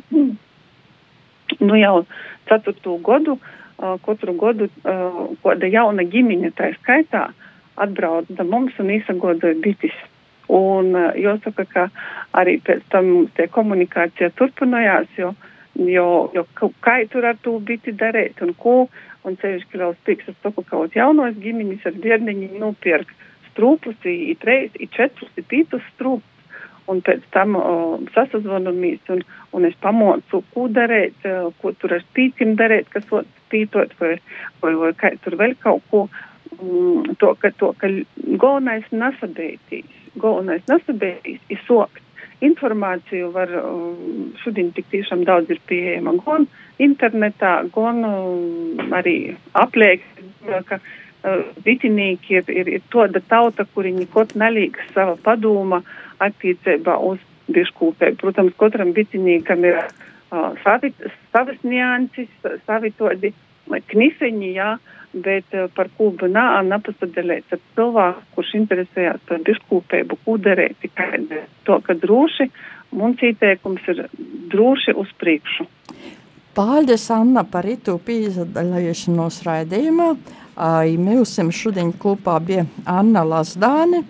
nu 1.67 1.79
jau 1.79 2.05
ceturto 2.47 2.95
gadu, 3.03 3.35
uh, 3.35 3.62
katru 4.05 4.35
gadu, 4.39 4.69
kāda 4.83 5.69
jauna 5.69 6.05
ģimeņa 6.07 6.51
tā 6.57 6.71
skaitā 6.77 7.29
atbrauc 7.75 8.29
da 8.29 8.43
mums 8.43 8.75
un 8.79 8.91
izsagodoja 8.93 9.57
bitis. 9.63 9.95
Un 10.53 10.91
jāsaka, 11.17 11.65
ka 11.71 11.87
arī 12.37 12.59
pēc 12.61 12.83
tam 12.93 13.09
tie 13.37 13.47
komunikācija 13.49 14.29
turpinājās, 14.37 15.07
jo, 15.17 15.31
jo, 15.79 16.07
jo 16.35 16.43
kā 16.83 16.99
tur 17.09 17.25
ar 17.25 17.39
to 17.41 17.57
biti 17.59 17.95
darīt 17.97 18.43
un 18.45 18.53
ko, 18.59 18.75
un 19.23 19.37
sevišķi 19.41 19.79
liels 19.79 19.99
prieks, 20.05 20.27
es 20.29 20.37
saku, 20.43 20.61
ka 20.61 20.75
kaut 20.75 20.97
jaunos 20.97 21.39
ģimeņus 21.39 21.87
ar 21.89 21.97
bērniņiem 22.03 22.59
nopirkt 22.61 23.15
strūpus, 23.53 23.97
i 24.09 24.35
treis, 24.41 24.73
i 24.79 24.89
četrus, 24.91 25.31
i 25.37 25.45
pītus 25.47 25.83
strūpus. 25.93 26.29
Un 26.91 26.99
pēc 26.99 27.21
tam 27.31 27.55
uh, 27.55 28.01
sasazvanamies 28.11 29.07
un, 29.13 29.21
un 29.55 29.67
es 29.69 29.75
pamocu, 29.79 30.41
ko 30.51 30.65
darīt, 30.67 31.15
uh, 31.23 31.47
ko 31.61 31.71
tur 31.79 31.95
ar 31.95 32.03
spīcim 32.03 32.57
darīt, 32.59 32.89
kas 32.91 33.07
spītot 33.53 33.93
vai, 33.99 34.17
vai, 34.61 34.73
vai 34.75 34.93
kā 34.97 35.13
tur 35.21 35.37
vēl 35.37 35.55
kaut 35.61 35.83
ko. 35.91 36.07
Um, 36.59 37.15
to, 37.19 37.33
ka, 37.41 37.51
to, 37.57 37.73
ka 37.77 37.89
galvenais 38.37 38.85
nesabeitīs, 38.91 39.89
galvenais 40.21 40.65
nesabeitīs 40.69 41.41
ir 41.49 41.61
sokt. 41.67 42.01
Informāciju 42.43 43.31
var 43.33 43.49
um, 43.61 44.33
šodien 44.43 44.73
tik 44.75 44.89
tiešām 44.91 45.23
daudz 45.25 45.49
ir 45.53 45.61
pieejama 45.69 46.17
gan 46.25 46.47
internetā, 46.83 47.63
gan 47.73 48.03
um, 48.05 48.93
arī 48.93 49.35
apliek, 49.53 50.03
ka 50.67 50.81
vitinīki 51.63 52.41
ir, 52.41 52.49
ir, 52.51 52.69
ir 52.77 52.81
tāda 52.91 53.21
tauta, 53.31 53.63
kuri 53.73 53.93
nekot 53.95 54.35
nelīgs 54.35 54.89
sava 54.91 55.15
padoma 55.23 55.79
attiecībā 56.19 56.97
uz 56.99 57.21
biškūpē. 57.53 58.11
Protams, 58.19 58.51
katram 58.59 58.91
vitinīkam 58.95 59.63
ir 59.63 59.79
uh, 59.79 59.93
savi, 60.63 60.93
savas 61.33 61.61
nianses, 61.63 62.31
savi 62.65 62.93
tādi 62.97 63.33
kniseņi, 63.93 64.51
jā, 64.57 64.73
bet 65.13 65.53
par 65.77 65.91
kūbu 65.97 66.27
nā, 66.33 66.47
nepasadalēts 66.67 67.53
ar 67.53 67.61
cilvēku, 67.77 68.23
kurš 68.35 68.53
interesējās 68.59 69.21
par 69.29 69.43
biškūpēbu, 69.45 70.17
kūderēt, 70.25 70.79
tikai 70.81 71.21
to, 71.67 71.77
ka 71.85 71.95
droši, 72.01 72.49
mums 72.97 73.21
ieteikums 73.21 73.85
ir 73.93 74.07
droši 74.53 74.97
uz 74.97 75.13
priekšu. 75.21 75.67
Paldies, 76.53 77.07
Anna, 77.13 77.41
par 77.49 77.65
itu 77.65 77.95
piedalīšanos 78.05 79.39
raidījumā. 79.45 80.09
Mūsim 81.01 81.49
šodien 81.49 81.89
kopā 81.97 82.35
bija 82.45 82.67
Anna 82.85 83.23
Lazdāne, 83.25 84.03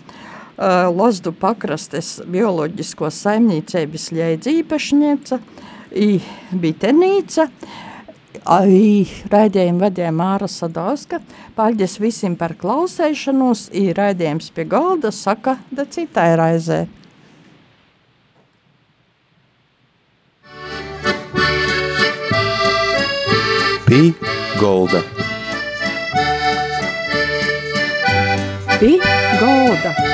Lozdu 0.94 1.32
pakrastes 1.34 2.18
bioloģisko 2.30 3.08
saimniecības 3.10 4.04
ļēdz 4.14 4.52
bitenīca, 6.60 7.48
raidījumu 8.44 9.80
vadīja 9.80 10.10
Māra 10.14 10.48
Sadauska. 10.50 11.20
Paldies 11.54 11.98
visiem 12.02 12.36
par 12.36 12.56
klausēšanos, 12.58 13.68
i 13.72 13.92
raidījums 13.94 14.50
pie 14.54 14.66
galda 14.68 15.12
saka 15.14 15.58
da 15.70 15.86
citai 15.86 16.34
raizē. 16.36 16.84
Pī 23.84 24.10
golda. 24.58 25.04
Pī 28.80 28.96
golda. 29.38 30.13